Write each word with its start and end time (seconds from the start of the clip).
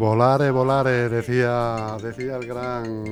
Volare, 0.00 0.50
volare, 0.50 1.10
decía, 1.10 1.98
decía 2.02 2.36
el 2.36 2.46
gran 2.46 3.04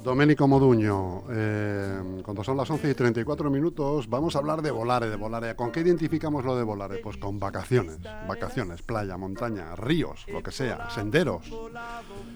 Domenico 0.00 0.46
Moduño, 0.46 1.24
eh, 1.28 2.22
cuando 2.22 2.44
son 2.44 2.56
las 2.56 2.70
11 2.70 2.90
y 2.90 2.94
34 2.94 3.50
minutos, 3.50 4.08
vamos 4.08 4.36
a 4.36 4.38
hablar 4.38 4.62
de 4.62 4.70
volare, 4.70 5.10
de 5.10 5.16
volare. 5.16 5.56
¿Con 5.56 5.72
qué 5.72 5.80
identificamos 5.80 6.44
lo 6.44 6.56
de 6.56 6.62
volare? 6.62 6.98
Pues 6.98 7.16
con 7.16 7.40
vacaciones, 7.40 7.98
vacaciones, 8.28 8.82
playa, 8.82 9.16
montaña, 9.16 9.74
ríos, 9.74 10.24
lo 10.28 10.40
que 10.40 10.52
sea, 10.52 10.88
senderos. 10.88 11.50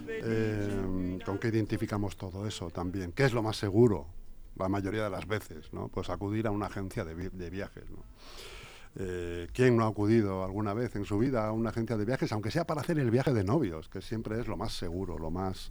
Eh, 0.09 1.21
¿Con 1.25 1.39
qué 1.39 1.47
identificamos 1.47 2.17
todo 2.17 2.49
eso 2.49 2.71
también? 2.71 3.13
¿Qué 3.13 3.27
es 3.27 3.33
lo 3.33 3.45
más 3.45 3.57
seguro? 3.57 4.09
La 4.57 4.69
mayoría 4.69 5.05
de 5.05 5.11
las 5.11 5.29
veces, 5.29 5.73
¿no? 5.73 5.87
Pues 5.87 6.11
acudir 6.11 6.49
a 6.49 6.51
una 6.51 6.67
agencia 6.67 7.05
de, 7.05 7.15
viajes, 7.49 7.85
eh, 8.97 9.49
¿Quién 9.53 9.77
no 9.77 9.85
ha 9.85 9.89
acudido 9.89 10.45
alguna 10.45 10.75
vez 10.75 10.97
en 10.97 11.05
su 11.05 11.19
vida 11.19 11.47
a 11.47 11.53
una 11.53 11.71
agencia 11.71 11.97
de 11.97 12.05
viajes, 12.05 12.33
aunque 12.33 12.51
sea 12.51 12.67
para 12.67 12.81
hacer 12.81 12.99
el 12.99 13.11
viaje 13.11 13.33
de 13.33 13.45
novios, 13.45 13.89
que 13.89 14.03
siempre 14.03 14.41
es 14.41 14.49
lo 14.49 14.57
más 14.57 14.73
seguro, 14.73 15.19
lo 15.19 15.31
más 15.31 15.71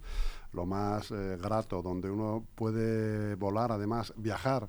lo 0.52 0.66
más 0.66 1.10
eh, 1.10 1.38
grato, 1.40 1.82
donde 1.82 2.10
uno 2.10 2.44
puede 2.54 3.34
volar, 3.36 3.70
además 3.72 4.12
viajar, 4.16 4.68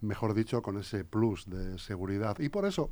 mejor 0.00 0.32
dicho, 0.32 0.62
con 0.62 0.78
ese 0.78 1.04
plus 1.04 1.48
de 1.50 1.78
seguridad. 1.78 2.38
Y 2.38 2.48
por 2.48 2.64
eso 2.64 2.90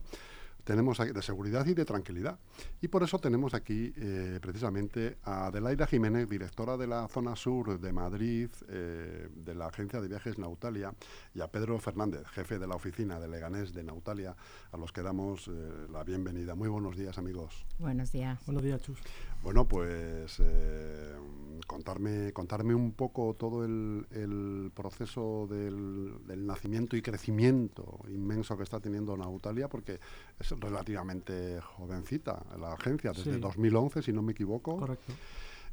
tenemos 0.67 0.99
de 0.99 1.23
seguridad 1.23 1.65
y 1.67 1.75
de 1.75 1.85
tranquilidad. 1.85 2.39
Y 2.81 2.89
por 2.89 3.05
eso 3.05 3.21
tenemos 3.21 3.55
aquí 3.55 3.95
eh, 3.97 4.41
precisamente 4.43 5.19
a 5.23 5.47
Adelaida 5.47 5.87
Jiménez, 5.87 6.29
directora 6.29 6.77
de 6.77 6.89
la 6.89 7.07
zona 7.07 7.37
sur 7.37 7.79
de 7.79 7.93
Madrid, 7.93 8.51
eh, 8.69 9.29
de 9.33 9.55
la 9.55 9.67
agencia 9.67 10.01
de 10.01 10.09
viajes 10.09 10.39
Nautalia, 10.39 10.93
y 11.35 11.41
a 11.41 11.47
Pedro 11.47 11.79
Fernández, 11.79 12.27
jefe 12.27 12.59
de 12.59 12.67
la 12.67 12.75
oficina 12.75 13.21
de 13.21 13.29
Leganés 13.29 13.73
de 13.73 13.85
Nautalia, 13.85 14.35
a 14.73 14.77
los 14.77 14.91
que 14.93 15.03
damos 15.03 15.49
la 15.93 16.03
bienvenida. 16.03 16.57
Muy 16.57 16.69
buenos 16.69 16.97
días, 16.97 17.17
amigos. 17.17 17.65
Buenos 17.79 18.11
días. 18.11 18.45
Buenos 18.45 18.65
días, 18.65 18.83
Chus. 18.83 18.99
Bueno, 19.43 19.67
pues 19.67 20.41
contarme, 21.67 22.33
contarme 22.33 22.75
un 22.75 22.93
poco 22.93 23.35
todo 23.35 23.65
el, 23.65 24.71
proceso 24.75 25.47
del, 25.49 26.47
nacimiento 26.47 26.97
y 26.97 27.03
crecimiento 27.03 28.01
inmenso 28.09 28.57
que 28.57 28.63
está 28.63 28.81
teniendo 28.81 29.17
Nautalia, 29.17 29.69
porque 29.69 30.01
es 30.39 30.51
relativamente 30.61 31.61
jovencita 31.61 32.43
la 32.59 32.73
agencia, 32.73 33.13
desde 33.13 33.39
2011, 33.39 34.03
si 34.03 34.13
no 34.13 34.23
me 34.23 34.33
equivoco. 34.33 34.77
Correcto. 34.77 35.13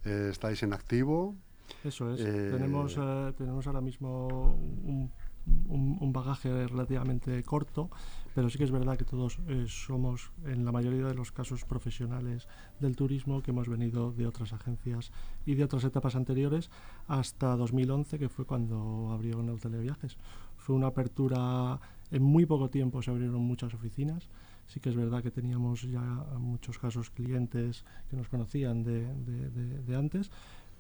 Eh, 0.06 0.30
estáis 0.32 0.62
en 0.64 0.74
activo. 0.74 1.36
Eso 1.84 2.14
es. 2.14 2.20
Eh, 2.22 2.50
tenemos, 2.52 2.98
eh, 3.00 3.34
tenemos 3.38 3.66
ahora 3.68 3.82
mismo 3.82 4.28
un, 4.28 5.12
un, 5.68 6.14
bagaje 6.14 6.68
relativamente 6.68 7.42
corto 7.44 7.90
pero 8.34 8.50
sí 8.50 8.58
que 8.58 8.64
es 8.64 8.72
verdad 8.72 8.98
que 8.98 9.06
todos 9.06 9.40
eh, 9.48 9.66
somos, 9.68 10.32
en 10.46 10.66
la 10.66 10.72
mayoría 10.72 11.06
de 11.06 11.14
los 11.14 11.32
casos, 11.32 11.66
profesionales 11.66 12.48
del 12.80 12.96
turismo 12.96 13.42
que 13.42 13.52
hemos 13.52 13.68
venido 13.68 14.12
de 14.12 14.28
otras 14.28 14.54
agencias 14.54 15.12
y 15.46 15.56
de 15.56 15.64
otras 15.64 15.84
etapas 15.84 16.16
anteriores 16.16 16.70
hasta 17.08 17.56
2011, 17.56 18.20
que 18.20 18.30
fue 18.30 18.46
cuando 18.46 19.12
abrió 19.12 19.42
Nautalia 19.42 19.80
Viajes. 19.80 20.18
Fue 20.58 20.76
una 20.76 20.88
apertura, 20.88 21.80
en 22.12 22.24
muy 22.24 22.46
poco 22.46 22.70
tiempo 22.70 23.02
se 23.02 23.12
abrieron 23.12 23.42
muchas 23.42 23.74
oficinas. 23.74 24.30
Sí 24.66 24.80
que 24.80 24.90
es 24.90 24.96
verdad 24.96 25.22
que 25.22 25.30
teníamos 25.30 25.82
ya 25.84 26.02
muchos 26.40 26.80
casos 26.80 27.10
clientes 27.10 27.84
que 28.10 28.16
nos 28.16 28.30
conocían 28.30 28.84
de, 28.84 29.06
de 29.06 29.96
antes, 29.96 30.32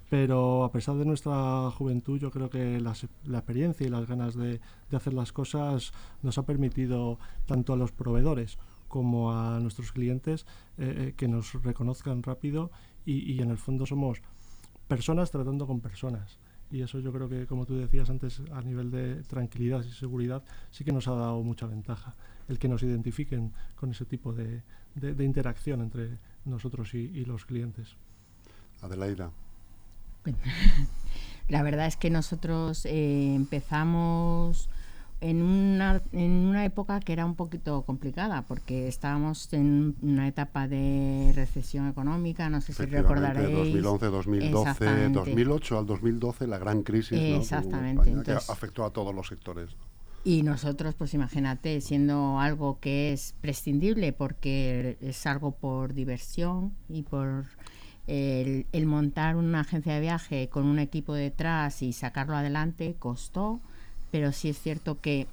pero 0.09 0.63
a 0.63 0.71
pesar 0.71 0.95
de 0.95 1.05
nuestra 1.05 1.69
juventud, 1.71 2.19
yo 2.19 2.31
creo 2.31 2.49
que 2.49 2.79
la, 2.79 2.91
experiencia 2.91 3.85
y 3.85 3.89
las 3.89 4.07
ganas 4.07 4.35
de, 4.35 4.59
hacer 4.91 5.13
las 5.13 5.31
cosas 5.31 5.91
nos 6.21 6.37
ha 6.37 6.45
permitido 6.45 7.19
tanto 7.45 7.73
a 7.73 7.77
los 7.77 7.91
proveedores 7.91 8.57
como 8.87 9.31
a 9.31 9.59
nuestros 9.59 9.91
clientes 9.91 10.45
eh, 10.77 10.95
eh, 10.97 11.13
que 11.17 11.27
nos 11.27 11.53
reconozcan 11.63 12.21
rápido 12.21 12.69
y, 13.05 13.41
en 13.41 13.49
el 13.49 13.57
fondo 13.57 13.85
somos 13.85 14.21
personas 14.87 15.31
tratando 15.31 15.65
con 15.67 15.81
personas. 15.81 16.37
Y 16.71 16.81
eso 16.81 16.99
yo 16.99 17.11
creo 17.11 17.27
que, 17.27 17.45
como 17.45 17.65
tú 17.65 17.75
decías 17.75 18.09
antes, 18.09 18.41
a 18.51 18.61
nivel 18.61 18.91
de 18.91 19.23
tranquilidad 19.23 19.83
y 19.83 19.91
seguridad, 19.91 20.43
sí 20.71 20.83
que 20.83 20.91
nos 20.91 21.07
ha 21.07 21.13
dado 21.13 21.41
mucha 21.43 21.67
ventaja 21.67 22.15
el 22.47 22.59
que 22.59 22.67
nos 22.67 22.83
identifiquen 22.83 23.51
con 23.75 23.91
ese 23.91 24.05
tipo 24.05 24.33
de, 24.33 24.63
interacción 25.19 25.81
entre 25.81 26.19
nosotros 26.45 26.93
y, 26.93 26.99
y 26.99 27.25
los 27.25 27.45
clientes. 27.45 27.95
Adelaida. 28.81 29.31
La 31.49 31.61
verdad 31.61 31.87
es 31.87 31.97
que 31.97 32.09
nosotros 32.09 32.85
eh, 32.85 33.35
empezamos 33.35 34.69
en 35.23 35.41
una, 35.41 36.01
en 36.11 36.31
una 36.31 36.65
época 36.65 36.99
que 36.99 37.13
era 37.13 37.25
un 37.25 37.35
poquito 37.35 37.83
complicada 37.83 38.41
porque 38.41 38.89
estábamos 38.89 39.51
en 39.53 39.95
una 40.01 40.27
etapa 40.27 40.67
de 40.67 41.31
recesión 41.33 41.87
económica, 41.87 42.49
no 42.49 42.59
sé 42.59 42.73
si 42.73 42.85
recordaréis. 42.85 43.55
2011, 43.55 44.05
2012, 44.07 45.09
2008 45.09 45.77
al 45.77 45.85
2012 45.85 46.47
la 46.47 46.57
gran 46.57 46.83
crisis 46.83 47.17
Exactamente. 47.17 48.13
que 48.23 48.31
afectó 48.31 48.83
a 48.83 48.91
todos 48.91 49.15
los 49.15 49.27
sectores. 49.27 49.69
Y 50.25 50.43
nosotros, 50.43 50.95
pues 50.95 51.13
imagínate, 51.13 51.81
siendo 51.81 52.39
algo 52.39 52.79
que 52.79 53.13
es 53.13 53.35
prescindible 53.41 54.13
porque 54.13 54.97
es 55.01 55.25
algo 55.25 55.51
por 55.51 55.93
diversión 55.93 56.73
y 56.87 57.03
por 57.03 57.45
el, 58.07 58.85
montar 58.85 59.35
una 59.35 59.61
agencia 59.61 59.93
de 59.93 60.01
viaje 60.01 60.49
con 60.49 60.65
un 60.65 60.79
equipo 60.79 61.13
detrás 61.13 61.81
y 61.81 61.93
sacarlo 61.93 62.35
adelante 62.35 62.95
costó, 62.99 63.59
pero 64.11 64.31
sí 64.31 64.49
es 64.49 64.59
cierto 64.59 64.99
que 64.99 65.27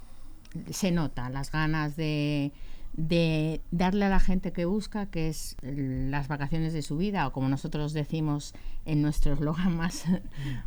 se 0.70 0.90
nota 0.90 1.30
las 1.30 1.50
ganas 1.52 1.96
de, 1.96 2.52
de 2.94 3.60
darle 3.70 4.06
a 4.06 4.08
la 4.08 4.20
gente 4.20 4.52
que 4.52 4.64
busca, 4.64 5.06
que 5.06 5.28
es 5.28 5.56
las 5.62 6.28
vacaciones 6.28 6.72
de 6.72 6.82
su 6.82 6.96
vida, 6.96 7.26
o 7.26 7.32
como 7.32 7.48
nosotros 7.48 7.92
decimos 7.92 8.54
en 8.84 9.02
nuestro 9.02 9.32
eslogan 9.34 9.76
más, 9.76 10.04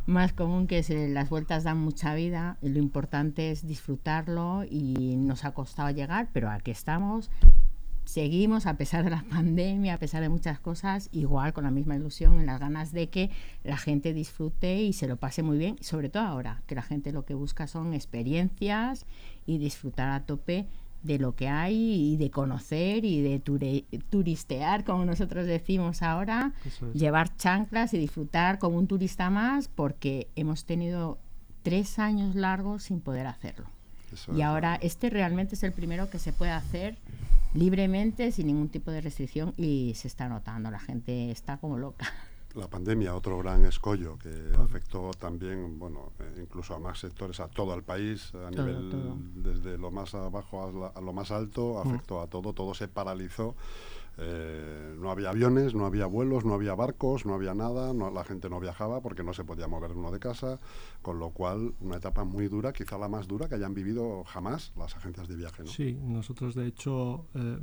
más 0.06 0.32
común, 0.32 0.66
que 0.66 0.78
es 0.78 0.90
eh, 0.90 1.08
las 1.08 1.28
vueltas 1.30 1.64
dan 1.64 1.78
mucha 1.78 2.14
vida, 2.14 2.58
lo 2.62 2.78
importante 2.78 3.50
es 3.50 3.66
disfrutarlo 3.66 4.64
y 4.68 5.16
nos 5.16 5.44
ha 5.44 5.52
costado 5.52 5.90
llegar, 5.90 6.28
pero 6.32 6.50
aquí 6.50 6.70
estamos 6.70 7.30
seguimos, 8.04 8.66
a 8.66 8.76
pesar 8.76 9.04
de 9.04 9.10
la 9.10 9.22
pandemia, 9.30 9.94
a 9.94 9.98
pesar 9.98 10.22
de 10.22 10.28
muchas 10.28 10.60
cosas, 10.60 11.08
igual 11.12 11.52
con 11.52 11.64
la 11.64 11.70
misma 11.70 11.96
ilusión, 11.96 12.38
en 12.38 12.46
las 12.46 12.60
ganas 12.60 12.92
de 12.92 13.08
que 13.08 13.30
la 13.62 13.76
gente 13.76 14.12
disfrute 14.12 14.82
y 14.82 14.92
se 14.92 15.08
lo 15.08 15.16
pase 15.16 15.42
muy 15.42 15.58
bien, 15.58 15.76
sobre 15.80 16.08
todo 16.08 16.24
ahora, 16.24 16.62
que 16.66 16.74
la 16.74 16.82
gente 16.82 17.12
lo 17.12 17.24
que 17.24 17.34
busca 17.34 17.66
son 17.66 17.94
experiencias 17.94 19.06
y 19.46 19.58
disfrutar 19.58 20.10
a 20.10 20.24
tope 20.24 20.66
de 21.02 21.18
lo 21.18 21.36
que 21.36 21.48
hay 21.48 22.12
y 22.12 22.16
de 22.16 22.30
conocer 22.30 23.04
y 23.04 23.20
de 23.20 23.38
turistear, 24.08 24.84
como 24.84 25.04
nosotros 25.04 25.46
decimos 25.46 26.02
ahora, 26.02 26.54
llevar 26.94 27.36
chanclas 27.36 27.92
y 27.92 27.98
disfrutar 27.98 28.58
como 28.58 28.78
un 28.78 28.86
turista 28.86 29.28
más, 29.28 29.68
porque 29.68 30.28
hemos 30.34 30.64
tenido 30.64 31.18
tres 31.62 31.98
años 31.98 32.34
largos 32.34 32.84
sin 32.84 33.00
poder 33.00 33.26
hacerlo. 33.26 33.66
y 34.34 34.42
ahora 34.42 34.76
este 34.76 35.10
realmente 35.10 35.56
es 35.56 35.62
el 35.62 35.72
primero 35.72 36.08
que 36.08 36.18
se 36.18 36.32
puede 36.32 36.52
hacer 36.52 36.96
libremente, 37.54 38.30
sin 38.32 38.48
ningún 38.48 38.68
tipo 38.68 38.90
de 38.90 39.00
restricción 39.00 39.54
y 39.56 39.92
se 39.96 40.08
está 40.08 40.28
notando, 40.28 40.70
la 40.70 40.80
gente 40.80 41.30
está 41.30 41.56
como 41.56 41.78
loca. 41.78 42.06
La 42.54 42.68
pandemia, 42.68 43.16
otro 43.16 43.38
gran 43.38 43.64
escollo 43.64 44.16
que 44.16 44.30
afectó 44.56 45.10
también, 45.18 45.76
bueno, 45.76 46.12
eh, 46.20 46.40
incluso 46.40 46.74
a 46.74 46.78
más 46.78 47.00
sectores, 47.00 47.40
a 47.40 47.48
todo 47.48 47.74
el 47.74 47.82
país, 47.82 48.32
a 48.34 48.48
nivel 48.48 48.92
desde 49.34 49.76
lo 49.76 49.90
más 49.90 50.14
abajo 50.14 50.92
a, 50.94 51.00
lo 51.00 51.12
más 51.12 51.32
alto, 51.32 51.80
afectó 51.80 52.20
a 52.20 52.28
todo, 52.28 52.52
todo 52.52 52.72
se 52.74 52.86
paralizó 52.86 53.56
eh, 54.18 54.94
no 54.98 55.10
había 55.10 55.30
aviones, 55.30 55.74
no 55.74 55.86
había 55.86 56.06
vuelos, 56.06 56.44
no 56.44 56.54
había 56.54 56.74
barcos, 56.74 57.26
no 57.26 57.34
había 57.34 57.54
nada, 57.54 57.92
la 57.92 58.24
gente 58.24 58.48
no 58.48 58.60
viajaba 58.60 59.00
porque 59.00 59.22
no 59.22 59.32
se 59.32 59.44
podía 59.44 59.66
mover 59.66 59.92
uno 59.92 60.10
de 60.10 60.20
casa, 60.20 60.60
con 61.02 61.18
lo 61.18 61.30
cual 61.30 61.74
una 61.80 61.96
etapa 61.96 62.24
muy 62.24 62.48
dura, 62.48 62.72
quizá 62.72 62.98
la 62.98 63.08
más 63.08 63.26
dura 63.26 63.48
que 63.48 63.56
hayan 63.56 63.74
vivido 63.74 64.24
jamás 64.24 64.72
las 64.76 64.96
agencias 64.96 65.28
de 65.28 65.36
viaje. 65.36 65.62
¿no? 65.62 65.68
Sí, 65.68 65.98
nosotros 66.02 66.54
de 66.54 66.66
hecho 66.66 67.26
eh, 67.34 67.58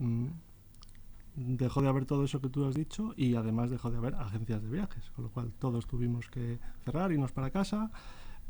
dejó 1.36 1.82
de 1.82 1.90
haber 1.90 2.06
todo 2.06 2.26
eso 2.26 2.42
que 2.42 2.50
tú 2.50 2.66
has 2.66 2.76
dicho 2.76 3.14
y 3.16 3.36
además 3.36 3.70
dejó 3.70 3.90
de 3.90 3.98
haber 3.98 4.16
agencias 4.16 4.62
de 4.62 4.70
viajes, 4.70 5.10
con 5.12 5.26
lo 5.26 5.32
cual 5.32 5.54
todos 5.58 5.88
tuvimos 5.88 6.30
que 6.30 6.60
cerrar, 6.84 7.12
irnos 7.12 7.32
para 7.32 7.50
casa 7.50 7.92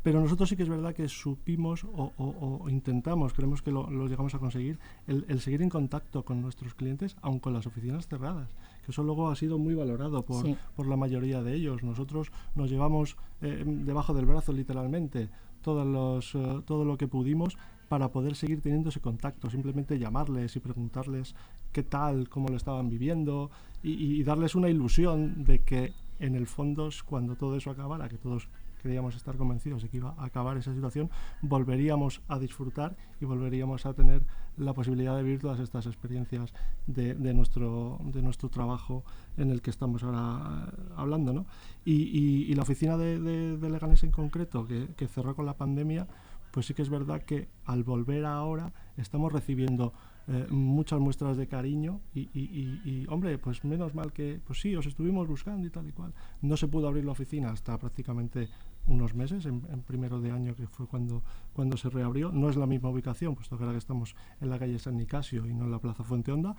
pero 0.02 0.20
nosotros 0.20 0.48
sí 0.48 0.56
que 0.56 0.64
es 0.64 0.68
verdad 0.68 0.94
que 0.94 1.08
supimos 1.08 1.84
o, 1.84 2.66
intentamos, 2.68 3.32
creemos 3.32 3.62
que 3.62 3.70
lo, 3.70 3.88
llegamos 4.08 4.34
a 4.34 4.38
conseguir, 4.38 4.78
el, 5.06 5.40
seguir 5.40 5.62
en 5.62 5.68
contacto 5.68 6.24
con 6.24 6.42
nuestros 6.42 6.74
clientes, 6.74 7.16
aun 7.22 7.38
con 7.38 7.52
las 7.52 7.66
oficinas 7.66 8.08
cerradas, 8.08 8.50
que 8.84 8.90
eso 8.90 9.02
luego 9.02 9.30
ha 9.30 9.36
sido 9.36 9.58
muy 9.58 9.74
valorado 9.74 10.24
por, 10.24 10.44
por 10.74 10.86
la 10.86 10.96
mayoría 10.96 11.42
de 11.42 11.54
ellos. 11.54 11.82
Nosotros 11.82 12.32
nos 12.54 12.70
llevamos 12.70 13.16
eh, 13.40 13.64
debajo 13.66 14.12
del 14.12 14.26
brazo 14.26 14.52
literalmente 14.52 15.28
todos 15.62 15.86
los, 15.86 16.34
eh, 16.34 16.62
todo 16.66 16.84
lo 16.84 16.98
que 16.98 17.06
pudimos 17.06 17.56
para 17.88 18.10
poder 18.10 18.34
seguir 18.34 18.60
teniendo 18.60 18.88
ese 18.88 19.00
contacto, 19.00 19.50
simplemente 19.50 19.98
llamarles 19.98 20.56
y 20.56 20.60
preguntarles 20.60 21.36
qué 21.72 21.82
tal, 21.82 22.28
cómo 22.28 22.48
lo 22.48 22.56
estaban 22.56 22.88
viviendo 22.88 23.50
y 23.84 24.22
darles 24.22 24.54
una 24.54 24.68
ilusión 24.68 25.42
de 25.42 25.58
que 25.58 25.92
en 26.22 26.36
el 26.36 26.46
fondo 26.46 26.88
cuando 27.04 27.36
todo 27.36 27.56
eso 27.56 27.70
acabara, 27.70 28.08
que 28.08 28.16
todos 28.16 28.48
creíamos 28.82 29.14
estar 29.16 29.36
convencidos 29.36 29.82
de 29.82 29.88
que 29.88 29.98
iba 29.98 30.14
a 30.18 30.24
acabar 30.24 30.56
esa 30.56 30.74
situación, 30.74 31.10
volveríamos 31.40 32.20
a 32.28 32.38
disfrutar 32.38 32.96
y 33.20 33.24
volveríamos 33.24 33.86
a 33.86 33.94
tener 33.94 34.22
la 34.56 34.74
posibilidad 34.74 35.16
de 35.16 35.22
vivir 35.22 35.40
todas 35.40 35.60
estas 35.60 35.86
experiencias 35.86 36.52
de, 36.86 37.14
nuestro, 37.32 37.98
de 38.04 38.22
nuestro 38.22 38.48
trabajo 38.48 39.04
en 39.36 39.50
el 39.50 39.62
que 39.62 39.70
estamos 39.70 40.02
ahora 40.02 40.66
eh, 40.66 40.92
hablando. 40.96 41.32
¿no? 41.32 41.46
Y, 41.84 42.54
la 42.54 42.62
oficina 42.62 42.96
de, 42.98 43.18
de, 43.18 43.70
Leganés 43.70 44.02
en 44.04 44.10
concreto, 44.10 44.66
que, 44.66 45.08
cerró 45.08 45.34
con 45.34 45.46
la 45.46 45.56
pandemia, 45.56 46.06
pues 46.50 46.66
sí 46.66 46.74
que 46.74 46.82
es 46.82 46.90
verdad 46.90 47.22
que 47.22 47.48
al 47.64 47.82
volver 47.82 48.26
ahora 48.26 48.72
estamos 48.96 49.32
recibiendo 49.32 49.94
eh, 50.28 50.46
muchas 50.50 51.00
muestras 51.00 51.36
de 51.36 51.48
cariño 51.48 52.00
y, 52.14 53.06
hombre, 53.08 53.38
pues 53.38 53.64
menos 53.64 53.94
mal 53.94 54.12
que, 54.12 54.40
pues 54.46 54.60
sí, 54.60 54.76
os 54.76 54.86
estuvimos 54.86 55.26
buscando 55.26 55.66
y 55.66 55.70
tal 55.70 55.88
y 55.88 55.92
cual. 55.92 56.12
No 56.42 56.56
se 56.56 56.68
pudo 56.68 56.88
abrir 56.88 57.04
la 57.04 57.12
oficina 57.12 57.50
hasta 57.50 57.78
prácticamente 57.78 58.48
unos 58.86 59.14
meses, 59.14 59.46
en, 59.46 59.60
primero 59.86 60.20
de 60.20 60.30
año 60.30 60.54
que 60.54 60.66
fue 60.66 60.86
cuando, 60.86 61.22
cuando 61.52 61.76
se 61.76 61.88
reabrió. 61.88 62.32
No 62.32 62.48
es 62.48 62.56
la 62.56 62.66
misma 62.66 62.90
ubicación, 62.90 63.34
puesto 63.34 63.56
que 63.56 63.64
ahora 63.64 63.74
que 63.74 63.78
estamos 63.78 64.14
en 64.40 64.50
la 64.50 64.58
calle 64.58 64.78
San 64.78 64.96
Nicasio 64.96 65.46
y 65.46 65.54
no 65.54 65.64
en 65.64 65.70
la 65.70 65.78
Plaza 65.78 66.04
Fuente 66.04 66.32
Honda, 66.32 66.56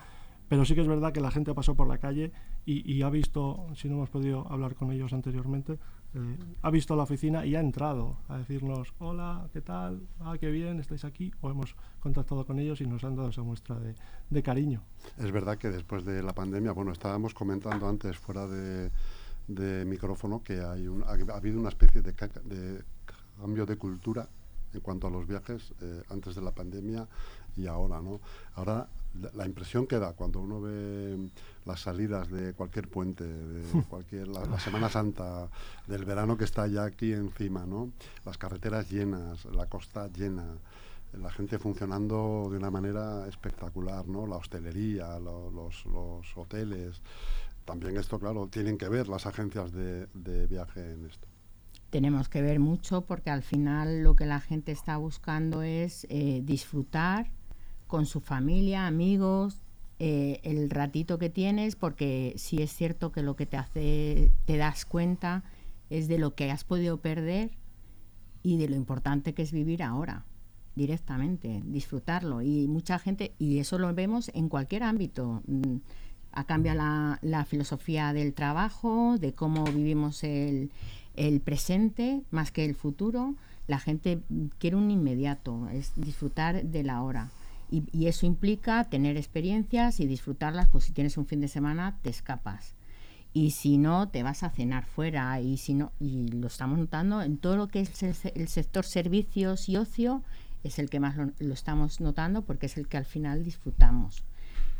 pero 0.48 0.64
sí 0.64 0.74
que 0.74 0.82
es 0.82 0.88
verdad 0.88 1.12
que 1.12 1.20
la 1.20 1.30
gente 1.30 1.54
pasó 1.54 1.74
por 1.74 1.88
la 1.88 1.98
calle 1.98 2.32
y, 2.66 3.02
ha 3.02 3.10
visto, 3.10 3.66
si 3.74 3.88
no 3.88 3.94
hemos 3.94 4.10
podido 4.10 4.50
hablar 4.50 4.74
con 4.74 4.90
ellos 4.90 5.12
anteriormente, 5.12 5.78
eh, 6.14 6.38
ha 6.62 6.70
visto 6.70 6.96
la 6.96 7.02
oficina 7.02 7.44
y 7.44 7.56
ha 7.56 7.60
entrado 7.60 8.18
a 8.28 8.38
decirnos, 8.38 8.94
hola, 8.98 9.48
¿qué 9.52 9.60
tal? 9.60 10.06
Ah, 10.20 10.36
qué 10.38 10.50
bien, 10.50 10.80
estáis 10.80 11.04
aquí. 11.04 11.30
O 11.40 11.50
hemos 11.50 11.76
contactado 12.00 12.46
con 12.46 12.58
ellos 12.58 12.80
y 12.80 12.86
nos 12.86 13.04
han 13.04 13.16
dado 13.16 13.28
esa 13.28 13.42
muestra 13.42 13.78
de, 13.78 14.42
cariño. 14.42 14.82
Es 15.18 15.30
verdad 15.30 15.58
que 15.58 15.68
después 15.68 16.04
de 16.04 16.22
la 16.22 16.32
pandemia, 16.32 16.72
bueno, 16.72 16.92
estábamos 16.92 17.34
comentando 17.34 17.86
antes 17.88 18.16
fuera 18.16 18.46
de, 18.46 18.90
micrófono 19.48 20.42
que 20.42 20.60
hay 20.60 20.86
ha, 21.06 21.34
habido 21.34 21.60
una 21.60 21.68
especie 21.68 22.02
de, 22.02 22.12
de 22.12 22.82
cambio 23.38 23.66
de 23.66 23.76
cultura 23.76 24.28
en 24.72 24.80
cuanto 24.80 25.06
a 25.06 25.10
los 25.10 25.26
viajes 25.26 25.72
eh, 25.80 26.02
antes 26.10 26.34
de 26.34 26.42
la 26.42 26.50
pandemia 26.50 27.06
y 27.56 27.66
ahora, 27.66 28.00
¿no? 28.00 28.20
Ahora 28.54 28.88
la, 29.34 29.46
impresión 29.46 29.86
que 29.86 29.98
da 29.98 30.12
cuando 30.12 30.40
uno 30.40 30.60
ve 30.60 31.30
las 31.64 31.80
salidas 31.80 32.28
de 32.30 32.52
cualquier 32.54 32.88
puente, 32.88 33.24
de 33.24 33.82
cualquier 33.88 34.28
la, 34.28 34.58
Semana 34.58 34.88
Santa, 34.88 35.48
del 35.86 36.04
verano 36.04 36.36
que 36.36 36.44
está 36.44 36.66
ya 36.66 36.84
aquí 36.84 37.12
encima, 37.12 37.64
¿no? 37.64 37.90
Las 38.24 38.38
carreteras 38.38 38.90
llenas, 38.90 39.44
la 39.46 39.66
costa 39.66 40.08
llena, 40.08 40.44
la 41.12 41.30
gente 41.30 41.58
funcionando 41.58 42.48
de 42.50 42.56
una 42.56 42.70
manera 42.70 43.28
espectacular, 43.28 44.06
¿no? 44.08 44.26
La 44.26 44.36
hostelería, 44.36 45.18
los, 45.20 45.86
los, 45.86 46.36
hoteles. 46.36 47.00
También 47.64 47.96
esto, 47.96 48.18
claro, 48.18 48.48
tienen 48.48 48.76
que 48.78 48.88
ver 48.88 49.08
las 49.08 49.26
agencias 49.26 49.72
de, 49.72 50.06
de 50.14 50.46
viaje 50.46 50.92
en 50.92 51.06
esto 51.06 51.26
tenemos 51.94 52.28
que 52.28 52.42
ver 52.42 52.58
mucho 52.58 53.02
porque 53.02 53.30
al 53.30 53.44
final 53.44 54.02
lo 54.02 54.16
que 54.16 54.26
la 54.26 54.40
gente 54.40 54.72
está 54.72 54.96
buscando 54.96 55.62
es 55.62 56.08
eh, 56.10 56.40
disfrutar 56.42 57.30
con 57.86 58.04
su 58.04 58.18
familia, 58.18 58.88
amigos, 58.88 59.62
eh, 60.00 60.40
el 60.42 60.70
ratito 60.70 61.18
que 61.18 61.30
tienes, 61.30 61.76
porque 61.76 62.34
sí 62.36 62.60
es 62.60 62.74
cierto 62.74 63.12
que 63.12 63.22
lo 63.22 63.36
que 63.36 63.46
te 63.46 63.56
hace, 63.56 64.32
te 64.44 64.56
das 64.56 64.84
cuenta 64.84 65.44
es 65.88 66.08
de 66.08 66.18
lo 66.18 66.34
que 66.34 66.50
has 66.50 66.64
podido 66.64 66.96
perder 66.96 67.52
y 68.42 68.56
de 68.56 68.68
lo 68.68 68.74
importante 68.74 69.32
que 69.32 69.42
es 69.42 69.52
vivir 69.52 69.84
ahora 69.84 70.24
directamente, 70.74 71.62
disfrutarlo. 71.64 72.42
Y 72.42 72.66
mucha 72.66 72.98
gente, 72.98 73.36
y 73.38 73.60
eso 73.60 73.78
lo 73.78 73.94
vemos 73.94 74.32
en 74.34 74.48
cualquier 74.48 74.82
ámbito, 74.82 75.42
mm, 75.46 75.76
ha 76.34 76.44
cambiado 76.44 76.78
la, 76.78 77.18
la 77.22 77.44
filosofía 77.44 78.12
del 78.12 78.34
trabajo, 78.34 79.16
de 79.18 79.32
cómo 79.32 79.64
vivimos 79.64 80.24
el, 80.24 80.70
presente 81.44 82.22
más 82.30 82.50
que 82.50 82.64
el 82.64 82.74
futuro. 82.74 83.34
La 83.66 83.78
gente 83.78 84.20
quiere 84.58 84.76
un 84.76 84.90
inmediato, 84.90 85.68
es 85.70 85.92
disfrutar 85.96 86.64
de 86.64 86.82
la 86.82 87.02
hora. 87.02 87.30
Y, 87.70 88.06
eso 88.06 88.26
implica 88.26 88.84
tener 88.84 89.16
experiencias 89.16 89.98
y 89.98 90.06
disfrutarlas, 90.06 90.68
pues 90.68 90.84
si 90.84 90.92
tienes 90.92 91.16
un 91.16 91.26
fin 91.26 91.40
de 91.40 91.48
semana 91.48 91.98
te 92.02 92.10
escapas. 92.10 92.74
Y 93.32 93.50
si 93.50 93.78
no, 93.78 94.08
te 94.08 94.22
vas 94.22 94.44
a 94.44 94.50
cenar 94.50 94.84
fuera. 94.84 95.40
Y 95.40 95.56
si 95.56 95.74
no, 95.74 95.92
y 95.98 96.28
lo 96.28 96.46
estamos 96.46 96.78
notando 96.78 97.22
en 97.22 97.36
todo 97.38 97.56
lo 97.56 97.68
que 97.68 97.80
es 97.80 98.02
el, 98.02 98.48
sector 98.48 98.84
servicios 98.84 99.68
y 99.68 99.76
ocio, 99.76 100.22
es 100.62 100.78
el 100.78 100.88
que 100.88 101.00
más 101.00 101.16
lo, 101.16 101.54
estamos 101.54 102.00
notando 102.00 102.42
porque 102.42 102.66
es 102.66 102.76
el 102.76 102.86
que 102.86 102.96
al 102.96 103.06
final 103.06 103.44
disfrutamos. 103.44 104.22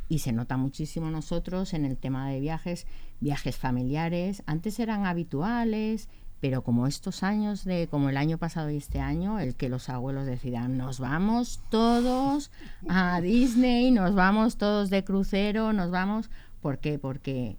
Y 0.08 0.18
se 0.18 0.32
nota 0.32 0.56
muchísimo 0.56 1.10
nosotros 1.10 1.72
en 1.74 1.84
el 1.84 1.96
tema 1.96 2.28
de 2.28 2.40
viajes, 2.40 2.86
viajes 3.20 3.56
familiares. 3.56 4.42
Antes 4.46 4.78
eran 4.78 5.06
habituales, 5.06 6.08
pero 6.44 6.62
como 6.62 6.86
estos 6.86 7.22
años 7.22 7.64
de 7.64 7.88
como 7.90 8.10
el 8.10 8.18
año 8.18 8.36
pasado 8.36 8.68
y 8.68 8.76
este 8.76 9.00
año 9.00 9.38
el 9.38 9.54
que 9.54 9.70
los 9.70 9.88
abuelos 9.88 10.26
decidan 10.26 10.76
nos 10.76 11.00
vamos 11.00 11.62
todos 11.70 12.50
a 12.86 13.18
Disney 13.22 13.90
nos 13.90 14.14
vamos 14.14 14.58
todos 14.58 14.90
de 14.90 15.04
crucero 15.04 15.72
nos 15.72 15.90
vamos 15.90 16.28
¿por 16.60 16.80
qué? 16.80 16.98
porque 16.98 17.56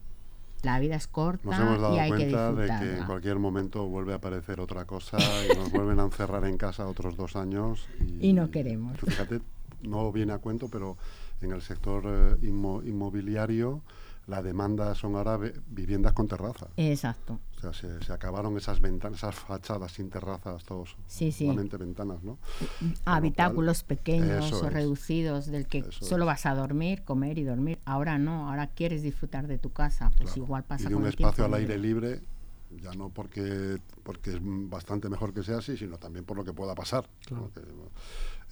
la 0.62 0.78
vida 0.80 0.98
es 0.98 1.08
corta 1.08 1.50
nos 1.50 1.60
hemos 1.60 1.82
dado 1.82 1.96
y 1.96 1.98
hay 1.98 2.10
cuenta 2.12 2.52
de 2.54 2.68
que 2.68 2.98
en 3.00 3.06
cualquier 3.06 3.40
momento 3.40 3.88
vuelve 3.88 4.14
a 4.14 4.18
aparecer 4.18 4.60
otra 4.60 4.86
cosa 4.86 5.18
y 5.52 5.58
nos 5.58 5.72
vuelven 5.72 6.00
a 6.00 6.04
encerrar 6.04 6.46
en 6.46 6.60
casa 6.60 6.88
otros 6.88 7.18
dos 7.18 7.36
años 7.36 7.88
y, 8.20 8.34
no 8.34 8.52
queremos 8.52 9.00
fíjate 9.00 9.42
no 9.88 10.12
viene 10.12 10.34
a 10.34 10.40
cuento 10.40 10.68
pero 10.70 10.98
en 11.42 11.52
el 11.52 11.62
sector 11.62 12.04
eh, 12.06 12.38
inmobiliario 12.42 13.82
la 14.28 14.42
demanda 14.42 14.96
son 14.96 15.16
ahora 15.16 15.38
viviendas 15.68 16.14
con 16.14 16.28
terraza. 16.28 16.68
Exacto. 16.78 17.40
O 17.58 17.74
sea, 17.74 18.00
se, 18.02 18.12
acabaron 18.12 18.58
esas 18.58 18.82
ventanas, 18.82 19.20
esas 19.20 19.36
fachadas 19.36 19.92
sin 19.92 20.10
terrazas, 20.10 20.64
todos 20.64 20.96
sí, 21.08 21.32
sí. 21.32 21.46
solamente 21.46 21.78
ventanas, 21.78 22.24
¿no? 22.24 22.38
Habitáculos 23.06 23.84
pequeños 23.84 24.52
o 24.52 24.70
reducidos 24.70 25.46
del 25.48 25.68
que 25.68 25.86
solo 25.92 26.26
vas 26.26 26.46
a 26.46 26.56
dormir, 26.56 27.04
comer 27.04 27.38
y 27.38 27.44
dormir. 27.44 27.80
Ahora 27.86 28.18
no, 28.18 28.50
ahora 28.50 28.68
quieres 28.68 29.04
disfrutar 29.04 29.48
de 29.48 29.58
tu 29.58 29.72
casa, 29.72 30.12
pues 30.18 30.36
igual 30.38 30.64
pasa 30.64 30.86
y 30.86 30.90
de 30.90 30.96
un 30.96 31.06
espacio 31.06 31.46
al 31.46 31.54
aire 31.54 31.78
libre 31.78 32.22
ya 32.82 32.92
no 32.94 33.10
porque 33.10 33.80
porque 34.04 34.32
es 34.32 34.40
bastante 34.42 35.10
mejor 35.10 35.34
que 35.34 35.44
sea 35.44 35.58
así, 35.58 35.78
sino 35.78 35.98
también 35.98 36.26
por 36.26 36.38
lo 36.38 36.44
que 36.44 36.54
pueda 36.54 36.76
pasar. 36.76 37.08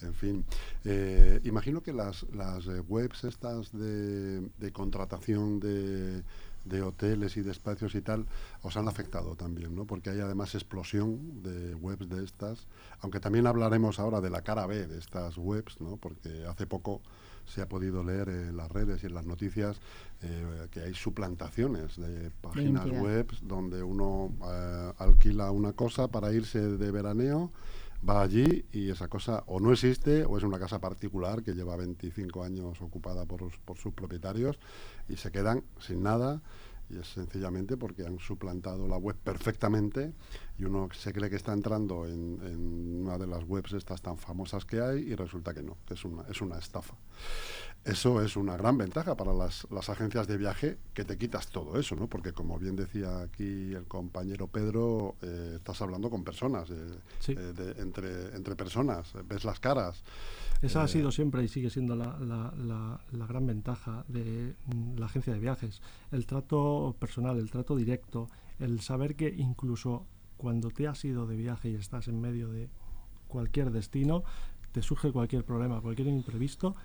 En 0.02 0.14
fin, 0.14 0.46
eh, 0.84 1.40
imagino 1.44 1.82
que 1.82 1.94
las, 1.94 2.24
las 2.34 2.68
eh, 2.68 2.82
webs 2.82 3.24
estas 3.24 3.72
de, 3.72 4.42
de 4.42 4.72
contratación 4.72 5.60
de, 5.60 6.24
de, 6.66 6.82
hoteles 6.82 7.38
y 7.38 7.42
de 7.42 7.52
espacios 7.52 7.96
y 7.96 8.02
tal 8.02 8.26
os 8.62 8.76
han 8.76 8.88
afectado 8.88 9.36
también, 9.36 9.76
¿no? 9.76 9.86
Porque 9.86 10.10
hay 10.10 10.20
además 10.20 10.56
explosión 10.56 11.42
de 11.44 11.76
webs 11.76 12.10
de 12.10 12.24
estas, 12.24 12.68
aunque 13.02 13.20
también 13.20 13.48
hablaremos 13.48 14.00
ahora 14.00 14.20
de 14.20 14.30
la 14.30 14.42
cara 14.42 14.66
B 14.66 14.88
de 14.88 14.98
estas 14.98 15.38
webs, 15.38 15.80
¿no? 15.80 15.98
Porque 15.98 16.46
hace 16.48 16.66
poco 16.66 17.02
se 17.46 17.62
ha 17.62 17.68
podido 17.68 18.04
leer 18.04 18.30
en 18.30 18.58
las 18.58 18.72
redes 18.72 19.04
y 19.04 19.08
en 19.08 19.14
las 19.14 19.26
noticias 19.26 19.78
eh, 20.22 20.68
que 20.72 20.82
hay 20.82 20.94
suplantaciones 20.94 21.98
de 21.98 22.32
páginas 22.42 22.90
web 22.90 23.30
donde 23.42 23.84
uno 23.84 24.32
eh, 24.46 24.94
alquila 24.98 25.52
una 25.52 25.74
cosa 25.74 26.08
para 26.08 26.32
irse 26.32 26.60
de 26.60 26.92
veraneo, 26.92 27.52
va 28.08 28.22
allí 28.22 28.66
y 28.72 28.90
esa 28.90 29.08
cosa 29.08 29.44
o 29.48 29.60
no 29.60 29.72
existe 29.72 30.26
o 30.26 30.38
es 30.38 30.44
una 30.44 30.60
casa 30.60 30.80
particular 30.80 31.44
que 31.44 31.54
lleva 31.54 31.78
25 31.78 32.44
años 32.44 32.82
ocupada 32.82 33.26
por, 33.26 33.42
por 33.62 33.78
sus 33.78 33.94
propietarios 33.94 34.60
y 35.08 35.18
se 35.18 35.32
quedan 35.32 35.64
sin 35.80 36.04
nada 36.04 36.42
y 36.94 37.00
es 37.00 37.08
sencillamente 37.08 37.78
porque 37.78 38.06
han 38.06 38.20
suplantado 38.20 38.88
la 38.88 38.98
web 38.98 39.16
perfectamente 39.16 40.14
y 40.58 40.66
uno 40.66 40.90
se 40.94 41.12
cree 41.14 41.30
que 41.30 41.36
está 41.36 41.54
entrando 41.54 42.06
en, 42.06 43.02
una 43.02 43.18
de 43.18 43.28
las 43.28 43.44
webs 43.44 43.74
estas 43.74 44.02
tan 44.02 44.18
famosas 44.18 44.66
que 44.66 44.80
hay 44.82 45.00
y 45.12 45.16
resulta 45.16 45.54
que 45.54 45.64
no, 45.64 45.78
que 45.86 45.96
es 45.96 46.06
una, 46.06 46.24
es 46.30 46.42
una 46.42 46.58
estafa. 46.58 46.96
Eso 47.84 48.22
es 48.22 48.38
una 48.38 48.56
gran 48.56 48.78
ventaja 48.78 49.16
para 49.16 49.34
las, 49.34 49.68
las 49.70 49.90
agencias 49.90 50.26
de 50.28 50.38
viaje, 50.38 50.78
que 50.94 51.04
te 51.04 51.18
quitas 51.18 51.50
todo 51.50 51.78
eso, 51.78 51.96
¿no? 51.96 52.08
Porque 52.08 52.32
como 52.32 52.58
bien 52.58 52.78
decía 52.78 53.20
aquí 53.20 53.74
el 53.74 53.86
compañero 53.88 54.48
Pedro, 54.48 55.16
eh, 55.22 55.54
estás 55.58 55.82
hablando 55.82 56.10
con 56.10 56.24
personas, 56.24 56.70
eh, 56.70 57.00
eh, 57.28 57.74
entre, 57.80 58.36
entre 58.36 58.56
personas, 58.56 59.12
ves 59.26 59.44
las 59.44 59.60
caras. 59.60 60.02
Esa 60.64 60.82
ha 60.82 60.88
sido 60.88 61.12
siempre 61.12 61.44
y 61.44 61.50
sigue 61.50 61.70
siendo 61.70 61.96
la, 61.96 62.18
la, 62.20 62.54
la, 63.12 63.28
gran 63.28 63.46
ventaja 63.46 64.06
de 64.08 64.56
mm, 64.74 64.98
la 64.98 65.08
agencia 65.08 65.34
de 65.34 65.40
viajes. 65.40 65.82
El 66.12 66.26
trato 66.26 66.96
personal, 67.00 67.38
el 67.38 67.52
trato 67.52 67.76
directo, 67.76 68.30
el 68.60 68.80
saber 68.80 69.16
que 69.16 69.28
incluso 69.28 70.08
cuando 70.38 70.70
te 70.70 70.88
has 70.88 71.04
ido 71.04 71.28
de 71.28 71.36
viaje 71.36 71.70
y 71.70 71.76
estás 71.76 72.08
en 72.08 72.22
medio 72.22 72.48
de 72.50 72.70
cualquier 73.28 73.72
destino, 73.72 74.24
te 74.72 74.82
surge 74.82 75.12
cualquier 75.12 75.44
problema, 75.44 75.82
cualquier 75.82 76.08
imprevisto 76.08 76.76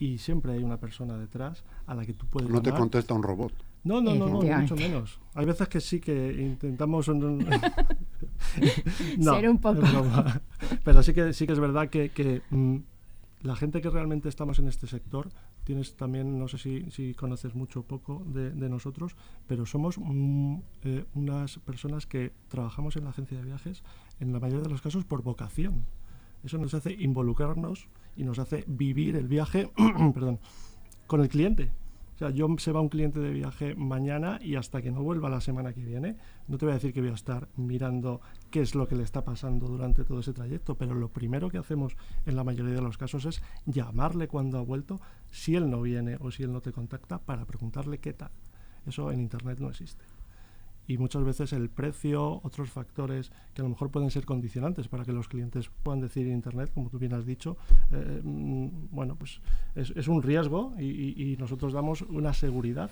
y 0.00 0.18
siempre 0.18 0.52
hay 0.52 0.64
una 0.64 0.78
persona 0.78 1.16
detrás 1.16 1.62
a 1.86 1.94
la 1.94 2.04
que 2.04 2.14
tú 2.14 2.26
puedes 2.26 2.50
No 2.50 2.60
te 2.60 2.72
contesta 2.72 3.14
un 3.14 3.22
robot. 3.22 3.52
No, 3.84 4.00
no, 4.00 4.14
no, 4.14 4.28
no, 4.28 4.42
mucho 4.42 4.76
menos. 4.76 5.20
Hay 5.34 5.46
veces 5.46 5.68
que 5.68 5.80
sí 5.80 6.00
que 6.00 6.32
intentamos 6.42 7.08
no, 7.08 7.38
Ser 9.34 9.48
un 9.48 9.58
poco. 9.58 9.82
es 9.82 9.92
broma. 9.92 10.42
Pero 10.84 11.02
sí 11.02 11.14
que 11.14 11.32
sí 11.32 11.46
que 11.46 11.52
es 11.52 11.60
verdad 11.60 11.88
que, 11.88 12.10
que, 12.10 12.42
mm, 12.50 12.76
la 13.42 13.56
gente 13.56 13.80
que 13.80 13.90
realmente 13.90 14.28
estamos 14.28 14.58
en 14.58 14.68
este 14.68 14.86
sector 14.86 15.30
tienes 15.64 15.96
también 15.96 16.38
no 16.38 16.48
sé 16.48 16.58
si, 16.58 17.14
conoces 17.14 17.54
mucho 17.54 17.80
o 17.80 17.82
poco 17.84 18.22
de, 18.26 18.50
de 18.50 18.68
nosotros, 18.68 19.16
pero 19.46 19.66
somos 19.66 19.96
mm, 19.98 20.56
eh, 20.84 21.04
unas 21.14 21.58
personas 21.58 22.06
que 22.06 22.32
trabajamos 22.48 22.96
en 22.96 23.04
la 23.04 23.10
agencia 23.10 23.38
de 23.38 23.44
viajes 23.44 23.82
en 24.20 24.32
la 24.32 24.40
mayoría 24.40 24.64
de 24.64 24.70
los 24.70 24.82
casos 24.82 25.04
por 25.04 25.22
vocación. 25.22 25.86
Eso 26.44 26.58
nos 26.58 26.74
hace 26.74 26.92
involucrarnos 26.92 27.88
y 28.16 28.24
nos 28.24 28.38
hace 28.38 28.64
vivir 28.66 29.16
el 29.16 29.28
viaje, 29.28 29.70
perdón, 30.14 30.38
con 31.06 31.20
el 31.20 31.28
cliente. 31.28 31.70
Sea, 32.20 32.28
yo 32.28 32.54
se 32.58 32.70
va 32.70 32.82
un 32.82 32.90
cliente 32.90 33.18
de 33.18 33.30
viaje 33.30 33.74
mañana 33.74 34.38
y 34.42 34.56
hasta 34.56 34.82
que 34.82 34.90
no 34.90 35.02
vuelva 35.02 35.30
la 35.30 35.40
semana 35.40 35.72
que 35.72 35.82
viene, 35.82 36.18
no 36.48 36.58
te 36.58 36.66
voy 36.66 36.72
a 36.72 36.74
decir 36.74 36.92
que 36.92 37.00
voy 37.00 37.08
a 37.08 37.14
estar 37.14 37.48
mirando 37.56 38.20
qué 38.50 38.60
es 38.60 38.74
lo 38.74 38.86
que 38.86 38.94
le 38.94 39.04
está 39.04 39.24
pasando 39.24 39.66
durante 39.66 40.04
todo 40.04 40.20
ese 40.20 40.34
trayecto, 40.34 40.74
pero 40.74 40.94
lo 40.94 41.08
primero 41.08 41.48
que 41.48 41.56
hacemos 41.56 41.96
en 42.26 42.36
la 42.36 42.44
mayoría 42.44 42.74
de 42.74 42.82
los 42.82 42.98
casos 42.98 43.24
es 43.24 43.40
llamarle 43.64 44.28
cuando 44.28 44.58
ha 44.58 44.60
vuelto, 44.60 45.00
si 45.30 45.56
él 45.56 45.70
no 45.70 45.80
viene 45.80 46.18
o 46.20 46.30
si 46.30 46.42
él 46.42 46.52
no 46.52 46.60
te 46.60 46.72
contacta, 46.72 47.20
para 47.20 47.46
preguntarle 47.46 48.00
qué 48.00 48.12
tal. 48.12 48.32
Eso 48.84 49.10
en 49.10 49.20
Internet 49.20 49.58
no 49.58 49.70
existe. 49.70 50.04
Y 50.90 50.98
muchas 50.98 51.22
veces 51.22 51.52
el 51.52 51.68
precio, 51.70 52.40
otros 52.42 52.68
factores 52.68 53.30
que 53.54 53.60
a 53.62 53.64
lo 53.64 53.68
mejor 53.68 53.90
pueden 53.92 54.10
ser 54.10 54.24
condicionantes 54.24 54.88
para 54.88 55.04
que 55.04 55.12
los 55.12 55.28
clientes 55.28 55.70
puedan 55.84 56.00
decir 56.00 56.26
en 56.26 56.32
Internet, 56.32 56.72
como 56.74 56.90
tú 56.90 56.98
bien 56.98 57.12
has 57.14 57.24
dicho, 57.24 57.56
eh, 57.92 58.20
mm, 58.24 58.88
bueno, 58.90 59.14
pues 59.14 59.40
es, 59.76 60.08
un 60.08 60.20
riesgo 60.20 60.74
y- 60.80 61.32
y 61.32 61.36
nosotros 61.36 61.72
damos 61.72 62.02
una 62.02 62.32
seguridad. 62.34 62.90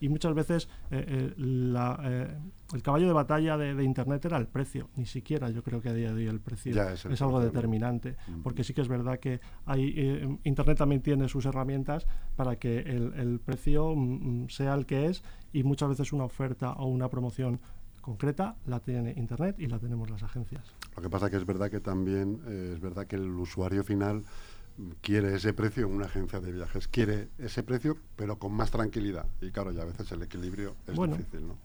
Y 0.00 0.08
muchas 0.08 0.34
veces 0.34 0.68
eh, 0.90 1.04
eh, 1.06 1.34
la, 1.36 2.00
eh, 2.04 2.38
el 2.72 2.82
caballo 2.82 3.06
de 3.06 3.12
batalla 3.12 3.56
de, 3.56 3.74
de 3.74 3.84
Internet 3.84 4.24
era 4.24 4.36
el 4.36 4.46
precio. 4.46 4.90
Ni 4.96 5.06
siquiera 5.06 5.50
yo 5.50 5.62
creo 5.62 5.80
que 5.80 5.88
a 5.88 5.94
día 5.94 6.12
de 6.12 6.22
hoy 6.22 6.26
el 6.26 6.40
precio 6.40 6.72
Ya 6.72 6.92
es 6.92 7.04
el 7.04 7.12
es 7.12 7.22
algo 7.22 7.40
determinante. 7.40 8.16
Porque 8.42 8.64
sí 8.64 8.74
que 8.74 8.82
es 8.82 8.88
verdad 8.88 9.18
que 9.18 9.40
hay, 9.66 9.94
eh, 9.96 10.38
Internet 10.44 10.78
también 10.78 11.02
tiene 11.02 11.28
sus 11.28 11.46
herramientas 11.46 12.06
para 12.36 12.56
que 12.56 12.80
el, 12.80 13.12
el 13.14 13.40
precio 13.40 13.94
mm, 13.94 14.44
mm, 14.44 14.48
sea 14.48 14.74
el 14.74 14.86
que 14.86 15.06
es 15.06 15.22
y 15.52 15.62
muchas 15.62 15.88
veces 15.88 16.12
una 16.12 16.24
oferta 16.24 16.72
o 16.72 16.86
una 16.86 17.08
promoción 17.08 17.60
concreta 18.08 18.56
la 18.66 18.80
tiene 18.80 19.12
Internet 19.16 19.56
y 19.58 19.66
la 19.66 19.78
tenemos 19.78 20.08
las 20.08 20.22
agencias. 20.22 20.64
Lo 20.96 21.02
que 21.02 21.10
pasa 21.10 21.28
que 21.28 21.36
es 21.36 21.44
verdad 21.44 21.70
que 21.70 21.80
también 21.80 22.40
eh, 22.46 22.72
es 22.74 22.80
verdad 22.80 23.06
que 23.06 23.16
el 23.16 23.28
usuario 23.28 23.84
final 23.84 24.24
quiere 25.00 25.34
ese 25.34 25.52
precio 25.52 25.86
en 25.86 25.92
una 25.94 26.06
agencia 26.06 26.40
de 26.40 26.52
viajes, 26.52 26.88
quiere 26.88 27.28
ese 27.38 27.62
precio 27.62 27.98
pero 28.16 28.38
con 28.38 28.52
más 28.52 28.70
tranquilidad 28.70 29.26
y 29.40 29.50
claro, 29.50 29.72
ya 29.72 29.82
a 29.82 29.86
veces 29.86 30.10
el 30.12 30.22
equilibrio 30.22 30.74
es 30.86 30.94
Bueno, 30.94 31.16
difícil, 31.16 31.48
¿no? 31.48 31.56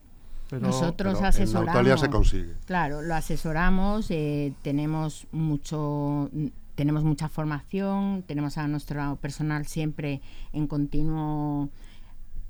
Pero 0.50 0.68
Nosotros 0.68 1.14
Pero 1.14 1.20
en 1.20 1.26
asesoramos. 1.26 1.66
Nautalia 1.66 1.98
se 1.98 2.10
consigue. 2.10 2.54
Claro, 2.66 3.02
lo 3.02 3.16
asesoramos, 3.16 4.12
eh, 4.12 4.54
tenemos 4.62 5.28
mucho 5.32 6.30
tenemos 6.76 7.04
mucha 7.04 7.30
formación, 7.30 8.24
tenemos 8.24 8.58
a 8.58 8.68
nuestro 8.68 9.16
personal 9.18 9.68
siempre 9.68 10.22
en 10.54 10.68
continuo 10.68 11.70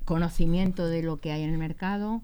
conocimiento 0.04 0.86
de 0.86 1.02
lo 1.02 1.18
que 1.18 1.32
hay 1.32 1.42
en 1.42 1.50
el 1.50 1.58
mercado 1.58 2.22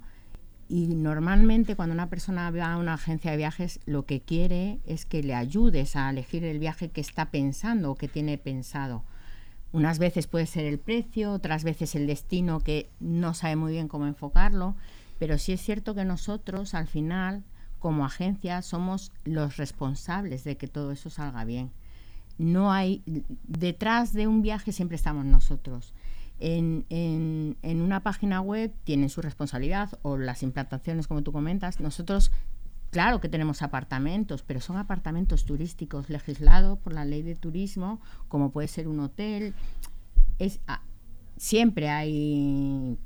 y 0.71 0.87
normalmente 0.87 1.75
cuando 1.75 1.95
una 1.95 2.09
persona 2.09 2.49
va 2.53 2.73
a 2.73 2.77
una 2.77 2.95
agencia 2.95 3.33
de 3.33 3.37
viajes 3.37 3.81
lo 3.87 4.07
que 4.07 4.21
quiere 4.21 4.79
es 4.87 5.05
que 5.05 5.21
le 5.21 5.35
ayudes 5.35 5.97
a 5.97 6.09
elegir 6.09 6.45
el 6.45 6.61
viaje 6.61 6.91
que 6.91 7.01
está 7.01 7.33
pensando 7.33 7.91
o 7.91 7.97
que 7.97 8.07
tiene 8.07 8.39
pensado. 8.39 9.03
Unas 9.73 9.99
veces 9.99 10.29
puede 10.29 10.47
ser 10.47 10.67
el 10.67 10.79
precio, 10.79 11.33
otras 11.33 11.65
veces 11.65 11.97
el 11.97 12.07
destino 12.07 12.61
que 12.61 12.89
no 13.01 13.35
sabe 13.35 13.57
muy 13.57 13.73
bien 13.73 13.89
cómo 13.89 14.07
enfocarlo, 14.07 14.77
pero 15.19 15.39
sí 15.39 15.51
es 15.53 15.61
cierto 15.61 15.97
que 15.97 16.05
nosotros 16.05 16.75
al 16.75 16.87
final 16.87 17.43
como 17.81 18.05
agencia 18.05 18.63
somos 18.63 19.11
los 19.25 19.57
responsables 19.57 20.45
de 20.45 20.57
que 20.57 20.69
todo 20.69 20.93
eso 20.93 21.11
salga 21.11 21.45
bien. 21.45 21.73
No 22.39 22.71
hay 22.71 23.03
detrás 23.49 24.13
de 24.13 24.29
un 24.29 24.41
viaje 24.41 24.71
siempre 24.71 24.95
estamos 24.95 25.25
nosotros. 25.25 25.95
En, 26.41 26.87
en, 26.89 27.57
en 27.63 27.83
una 27.83 28.03
página 28.03 28.41
web 28.41 28.73
tienen 28.85 29.09
su 29.11 29.21
responsabilidad 29.23 29.91
o 30.03 30.17
las 30.17 30.43
implantaciones 30.43 31.07
como 31.07 31.23
tú 31.23 31.33
comentas. 31.33 31.81
Nosotros 31.81 32.33
Claro 32.91 33.21
que 33.21 33.29
tenemos 33.29 33.63
apartamentos, 33.63 34.43
pero 34.43 34.61
son 34.61 34.77
apartamentos 34.77 35.45
turísticos 35.45 36.11
legislados 36.11 36.77
por 36.77 36.93
la 36.93 37.05
ley 37.05 37.23
de 37.23 37.37
turismo, 37.37 38.01
como 38.27 38.51
puede 38.51 38.67
ser 38.67 38.89
un 38.89 38.99
hotel. 38.99 39.55
Es, 40.41 40.59
ah, 40.67 40.83
siempre 41.37 41.89
hay 41.89 42.99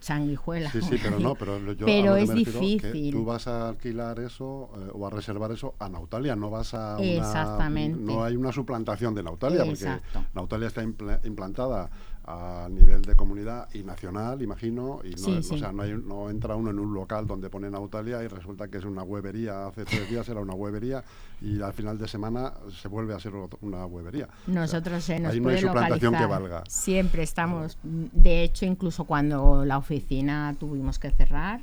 sanguijuelas. 0.00 0.70
Sí, 0.72 0.82
sí, 0.82 0.96
pero 1.02 1.18
no, 1.18 1.34
pero 1.34 1.58
yo 1.72 1.84
a 1.84 1.86
Pero 1.86 2.16
es 2.16 2.34
difícil. 2.34 3.10
tú 3.10 3.24
vas 3.24 3.46
a 3.46 3.70
alquilar 3.70 4.20
eso 4.20 4.70
eh, 4.76 4.90
o 4.92 5.06
a 5.06 5.10
reservar 5.10 5.50
eso 5.52 5.74
a 5.78 5.88
Nautalia, 5.88 6.36
no 6.36 6.50
vas 6.50 6.74
a 6.74 6.96
una, 6.98 7.04
Exactamente. 7.06 7.98
no 7.98 8.22
hay 8.22 8.36
una 8.36 8.52
suplantación 8.52 9.14
de 9.14 9.22
Nautalia 9.22 9.64
Exacto. 9.64 10.06
porque 10.12 10.28
Nautalia 10.34 10.68
está 10.68 10.82
impla- 10.84 11.20
implantada 11.24 11.88
a 12.26 12.68
nivel 12.70 13.02
de 13.02 13.14
comunidad 13.14 13.68
y 13.74 13.82
nacional, 13.82 14.40
imagino, 14.40 15.00
y 15.04 15.10
no, 15.10 15.16
Sí, 15.16 15.32
o 15.38 15.42
sí. 15.42 15.58
sea, 15.58 15.72
no, 15.72 15.82
hay- 15.82 15.92
no 15.94 16.30
entra 16.30 16.56
uno 16.56 16.70
en 16.70 16.78
un 16.78 16.94
local 16.94 17.26
donde 17.26 17.50
pone 17.50 17.70
Nautalia 17.70 18.22
y 18.22 18.28
resulta 18.28 18.68
que 18.68 18.78
es 18.78 18.84
una 18.84 19.02
huevería, 19.02 19.66
hace 19.66 19.84
tres 19.84 20.08
días 20.08 20.26
era 20.28 20.40
una 20.40 20.54
huevería 20.54 21.04
y 21.42 21.60
al 21.60 21.72
final 21.74 21.98
de 21.98 22.08
semana 22.08 22.54
se 22.80 22.88
vuelve 22.88 23.14
a 23.14 23.20
ser 23.20 23.32
una 23.60 23.84
huevería. 23.84 24.26
O 24.26 24.44
sea, 24.44 24.54
Nosotros 24.54 25.04
se 25.04 25.20
nos 25.20 25.32
ahí 25.32 25.40
no 25.40 25.50
hay 25.50 25.56
que 25.60 25.66
valga. 26.26 26.62
Siempre 26.68 27.22
estamos, 27.22 27.78
de 27.82 28.42
hecho, 28.42 28.64
incluso 28.64 29.04
cuando 29.04 29.64
la 29.64 29.76
oficina 29.78 30.54
tuvimos 30.58 30.98
que 30.98 31.10
cerrar, 31.10 31.60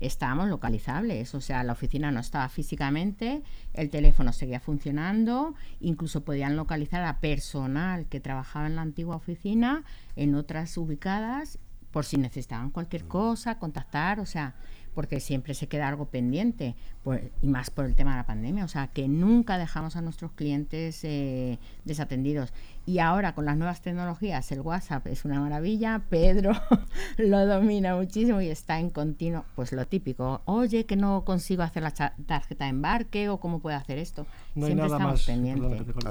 estábamos 0.00 0.48
localizables. 0.48 1.34
O 1.34 1.40
sea, 1.40 1.62
la 1.64 1.72
oficina 1.72 2.10
no 2.10 2.20
estaba 2.20 2.48
físicamente, 2.48 3.42
el 3.74 3.90
teléfono 3.90 4.32
seguía 4.32 4.60
funcionando, 4.60 5.54
incluso 5.80 6.24
podían 6.24 6.56
localizar 6.56 7.02
a 7.04 7.20
personal 7.20 8.06
que 8.06 8.20
trabajaba 8.20 8.66
en 8.66 8.76
la 8.76 8.82
antigua 8.82 9.16
oficina, 9.16 9.84
en 10.16 10.34
otras 10.34 10.76
ubicadas, 10.76 11.58
por 11.90 12.04
si 12.04 12.16
necesitaban 12.18 12.70
cualquier 12.70 13.04
cosa, 13.04 13.58
contactar, 13.58 14.20
o 14.20 14.26
sea, 14.26 14.54
porque 14.98 15.20
siempre 15.20 15.54
se 15.54 15.68
queda 15.68 15.86
algo 15.86 16.06
pendiente, 16.06 16.74
por- 17.04 17.20
y 17.40 17.46
más 17.46 17.70
por 17.70 17.84
el 17.84 17.94
tema 17.94 18.10
de 18.10 18.16
la 18.16 18.26
pandemia, 18.26 18.64
o 18.64 18.68
sea, 18.68 18.88
que 18.88 19.06
nunca 19.06 19.56
dejamos 19.56 19.94
a 19.94 20.00
nuestros 20.02 20.32
clientes 20.32 21.04
eh, 21.04 21.60
desatendidos. 21.84 22.52
Y 22.84 22.98
ahora 22.98 23.32
con 23.36 23.44
las 23.44 23.56
nuevas 23.56 23.80
tecnologías, 23.80 24.50
el 24.50 24.60
WhatsApp 24.60 25.06
es 25.06 25.24
una 25.24 25.38
maravilla, 25.38 26.02
Pedro 26.08 26.50
lo 27.16 27.46
domina 27.46 27.94
muchísimo 27.94 28.40
y 28.40 28.48
está 28.48 28.80
en 28.80 28.90
continuo, 28.90 29.44
pues 29.54 29.72
lo 29.72 29.86
típico, 29.86 30.40
oye, 30.46 30.84
que 30.84 30.96
no 30.96 31.24
consigo 31.24 31.62
hacer 31.62 31.84
la 31.84 31.92
tarjeta 31.92 32.64
de 32.64 32.70
embarque 32.70 33.28
o 33.28 33.38
cómo 33.38 33.60
puedo 33.60 33.76
hacer 33.76 33.98
esto. 33.98 34.26
no 34.56 34.66
hay 34.66 34.72
siempre 34.72 34.88
nada 34.88 34.96
estamos 34.96 35.12
más, 35.12 35.26
pendientes. 35.26 35.64
hay 35.64 35.78
nada 35.78 35.92
más 35.94 36.06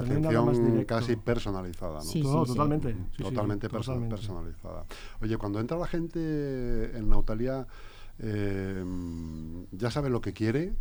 Atención 0.56 0.70
directo. 0.72 0.94
casi 0.94 1.16
personalizada, 1.16 1.94
¿no? 1.96 2.00
Sí, 2.00 2.22
No, 2.22 2.46
sí, 2.46 2.52
sí. 2.52 2.56
totalmente. 2.56 2.96
sí, 3.18 3.22
totalmente. 3.22 3.68
personalizada. 3.68 4.84
Oye, 5.20 5.36
cuando 5.36 5.60
entra 5.60 5.76
la 5.76 5.86
gente 5.86 6.96
en 6.96 7.10
Nautalia, 7.10 7.66
eh, 8.20 8.84
ya 9.72 9.90
sabe 9.90 10.10
lo 10.10 10.20
que 10.20 10.32
quiere. 10.32 10.74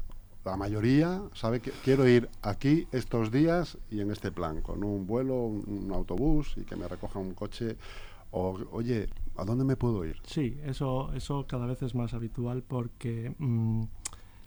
La 0.45 0.55
mayoría 0.55 1.21
sabe 1.33 1.59
que 1.59 1.71
quiero 1.83 2.07
ir 2.07 2.29
aquí 2.41 2.87
estos 2.91 3.31
días 3.31 3.77
y 3.91 3.99
en 3.99 4.11
este 4.11 4.31
plan, 4.31 4.61
con 4.61 4.83
un 4.83 5.05
vuelo, 5.05 5.35
un, 5.35 5.65
un 5.67 5.91
autobús 5.91 6.53
y 6.55 6.61
que 6.61 6.75
me 6.75 6.87
recoja 6.87 7.19
un 7.19 7.33
coche. 7.33 7.75
O, 8.31 8.57
oye, 8.71 9.07
¿a 9.37 9.45
dónde 9.45 9.63
me 9.63 9.75
puedo 9.75 10.05
ir? 10.05 10.17
Sí, 10.25 10.57
eso, 10.63 11.13
eso 11.13 11.45
cada 11.47 11.65
vez 11.65 11.81
es 11.81 11.95
más 11.95 12.13
habitual 12.13 12.61
porque 12.61 13.33
mm, 13.37 13.83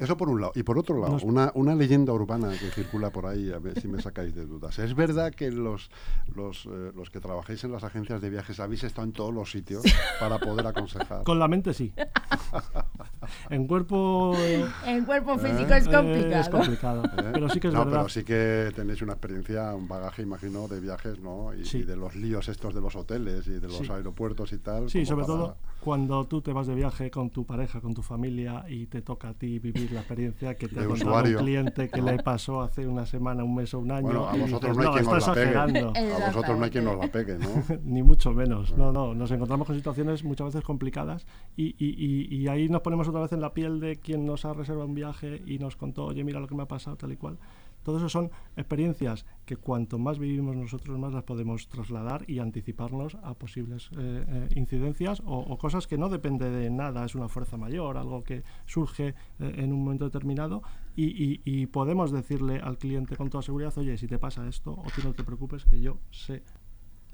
Eso 0.00 0.16
por 0.16 0.28
un 0.28 0.40
lado. 0.40 0.52
Y 0.54 0.62
por 0.62 0.78
otro 0.78 0.98
lado, 0.98 1.12
Nos- 1.12 1.22
una, 1.22 1.52
una 1.54 1.74
leyenda 1.74 2.12
urbana 2.12 2.48
que 2.50 2.70
circula 2.70 3.10
por 3.10 3.26
ahí, 3.26 3.52
a 3.52 3.58
ver 3.58 3.80
si 3.80 3.86
me 3.88 4.00
sacáis 4.00 4.34
de 4.34 4.46
dudas. 4.46 4.78
¿Es 4.78 4.94
verdad 4.94 5.32
que 5.32 5.50
los, 5.50 5.90
los, 6.34 6.66
eh, 6.66 6.92
los 6.96 7.10
que 7.10 7.20
trabajáis 7.20 7.62
en 7.64 7.72
las 7.72 7.84
agencias 7.84 8.20
de 8.20 8.30
viajes 8.30 8.58
habéis 8.60 8.82
estado 8.84 9.06
en 9.06 9.12
todos 9.12 9.32
los 9.34 9.50
sitios 9.50 9.82
para 10.18 10.38
poder 10.38 10.66
aconsejar? 10.66 11.22
con 11.24 11.38
la 11.38 11.46
mente 11.48 11.74
sí. 11.74 11.92
en 13.50 13.66
cuerpo 13.66 14.32
eh, 14.38 14.64
En 14.86 15.04
cuerpo 15.04 15.38
físico 15.38 15.72
Eh, 15.74 15.78
es 15.78 15.86
eh, 15.86 15.90
complicado. 15.90 16.40
es 16.40 16.48
complicado. 16.48 17.02
¿Eh? 17.18 17.30
Pero 17.32 17.48
sí 17.48 17.60
que 17.60 17.68
es 17.68 17.74
no, 17.74 17.80
verdad. 17.84 17.98
pero 18.00 18.08
sí 18.08 18.24
que 18.24 18.72
tenéis 18.74 19.02
una 19.02 19.12
experiencia, 19.12 19.74
un 19.74 19.86
bagaje, 19.88 20.22
imagino, 20.22 20.66
de 20.68 20.80
viajes, 20.80 21.18
¿no? 21.20 21.52
Y, 21.54 21.64
Sí. 21.64 21.78
y 21.78 21.82
de 21.84 21.96
los 21.96 22.14
líos 22.16 22.48
estos 22.48 22.74
de 22.74 22.80
los 22.80 22.96
hoteles 22.96 23.46
y 23.46 23.52
de 23.52 23.68
los 23.68 23.76
Sí. 23.78 23.90
aeropuertos 23.90 24.52
y 24.52 24.58
tal. 24.58 24.88
Sí, 24.90 25.04
sobre 25.06 25.24
para- 25.26 25.36
todo 25.38 25.56
cuando 25.80 26.24
tú 26.26 26.42
te 26.42 26.52
vas 26.52 26.66
de 26.66 26.74
viaje 26.74 27.10
con 27.10 27.30
tu 27.30 27.44
pareja, 27.46 27.80
con 27.80 27.94
tu 27.94 28.02
familia 28.02 28.64
y 28.68 28.86
te 28.86 29.00
toca 29.02 29.30
a 29.30 29.34
ti 29.34 29.58
vivir 29.58 29.90
la 29.92 30.00
experiencia 30.00 30.54
que 30.54 30.68
te 30.68 30.80
ha 30.80 30.82
contado 30.86 31.10
un 31.10 31.44
cliente 31.44 31.88
que 31.88 32.02
le 32.02 32.22
pasó 32.22 32.60
hace 32.60 32.86
una 32.86 33.06
semana, 33.06 33.42
un 33.44 33.54
mes 33.54 33.72
o 33.74 33.78
un 33.78 33.90
año. 33.90 34.02
Bueno, 34.08 34.28
a 34.28 34.36
vosotros 34.36 34.76
dices, 34.76 34.76
no 34.76 34.82
hay 34.82 34.88
quien 34.92 35.04
está 35.04 35.16
os 35.16 35.26
la 35.26 35.32
pegue. 35.34 35.54
A 35.98 36.26
vosotros 36.26 36.58
no 36.58 36.64
hay 36.64 36.70
quien 36.70 36.84
nos 36.84 36.98
la 36.98 37.08
pegue, 37.12 37.38
¿no? 37.38 37.48
Ni 37.84 38.02
mucho 38.02 38.32
menos. 38.32 38.76
No, 38.76 38.92
no. 38.92 39.14
Nos 39.14 39.30
encontramos 39.30 39.66
con 39.66 39.74
situaciones 39.76 40.22
muchas 40.24 40.46
veces 40.48 40.62
complicadas 40.62 41.26
y, 41.56 41.74
y- 41.78 42.26
y- 42.30 42.36
y 42.36 42.48
ahí 42.48 42.68
nos 42.68 42.82
ponemos 42.82 43.08
otra 43.08 43.20
vez 43.22 43.32
en 43.32 43.40
la 43.40 43.54
piel 43.54 43.80
de 43.80 43.96
quien 43.96 44.26
nos 44.26 44.44
ha 44.44 44.52
reservado 44.52 44.86
un 44.86 44.94
viaje 44.94 45.42
y 45.46 45.58
nos 45.58 45.76
contó, 45.76 46.04
oye, 46.06 46.24
mira 46.24 46.40
lo 46.40 46.46
que 46.46 46.54
me 46.54 46.62
ha 46.64 46.68
pasado, 46.68 46.96
tal 46.96 47.12
y 47.12 47.16
cual. 47.16 47.38
Todo 47.82 47.98
eso 47.98 48.08
son 48.08 48.30
experiencias 48.56 49.26
que 49.44 49.56
cuanto 49.56 49.98
más 49.98 50.18
vivimos 50.18 50.56
nosotros, 50.56 50.98
más 50.98 51.12
las 51.12 51.24
podemos 51.24 51.68
trasladar 51.68 52.28
y 52.28 52.38
anticiparnos 52.38 53.16
a 53.22 53.34
posibles 53.34 53.90
eh, 53.98 54.24
eh, 54.26 54.48
incidencias 54.54 55.22
o, 55.24 55.56
cosas 55.58 55.86
que 55.86 55.98
no 55.98 56.08
depende 56.08 56.50
de 56.50 56.70
nada, 56.70 57.04
es 57.04 57.14
una 57.14 57.28
fuerza 57.28 57.56
mayor, 57.56 57.96
algo 57.96 58.22
que 58.22 58.42
surge 58.66 59.08
eh, 59.08 59.14
en 59.38 59.72
un 59.72 59.84
momento 59.84 60.04
determinado 60.04 60.62
y 60.96 61.66
podemos 61.68 62.12
decirle 62.12 62.60
al 62.60 62.76
cliente 62.76 63.16
con 63.16 63.30
toda 63.30 63.40
seguridad, 63.40 63.72
oye, 63.78 63.96
si 63.96 64.06
te 64.06 64.18
pasa 64.18 64.46
esto, 64.46 64.72
o 64.72 64.84
tú 64.94 65.00
no 65.02 65.14
te 65.14 65.24
preocupes, 65.24 65.64
que 65.64 65.80
yo 65.80 65.96
sé 66.10 66.42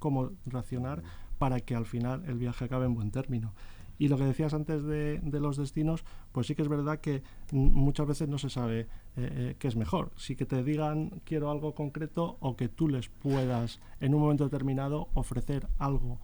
cómo 0.00 0.32
reaccionar 0.44 1.02
para 1.38 1.60
que 1.60 1.74
al 1.74 1.86
final 1.86 2.24
el 2.26 2.38
viaje 2.38 2.64
acabe 2.64 2.86
en 2.86 2.94
buen 2.94 3.10
término. 3.10 3.52
Y 3.98 4.08
lo 4.08 4.16
que 4.18 4.24
decías 4.24 4.52
antes 4.54 4.82
de, 4.84 5.20
de 5.22 5.40
los 5.40 5.56
destinos, 5.56 6.04
pues 6.32 6.46
sí 6.46 6.54
que 6.54 6.62
es 6.62 6.68
verdad 6.68 7.00
que 7.00 7.22
muchas 7.52 8.06
veces 8.06 8.28
no 8.28 8.38
se 8.38 8.50
sabe 8.50 8.80
eh, 8.80 8.86
eh, 9.16 9.56
qué 9.58 9.68
es 9.68 9.76
mejor. 9.76 10.10
Si 10.16 10.36
que 10.36 10.44
te 10.46 10.62
digan 10.62 11.10
quiero 11.24 11.50
algo 11.50 11.74
concreto 11.74 12.36
o 12.40 12.56
que 12.56 12.68
tú 12.68 12.88
les 12.88 13.08
puedas 13.08 13.80
en 14.00 14.14
un 14.14 14.20
momento 14.20 14.44
determinado 14.44 15.08
ofrecer 15.14 15.66
algo 15.78 16.18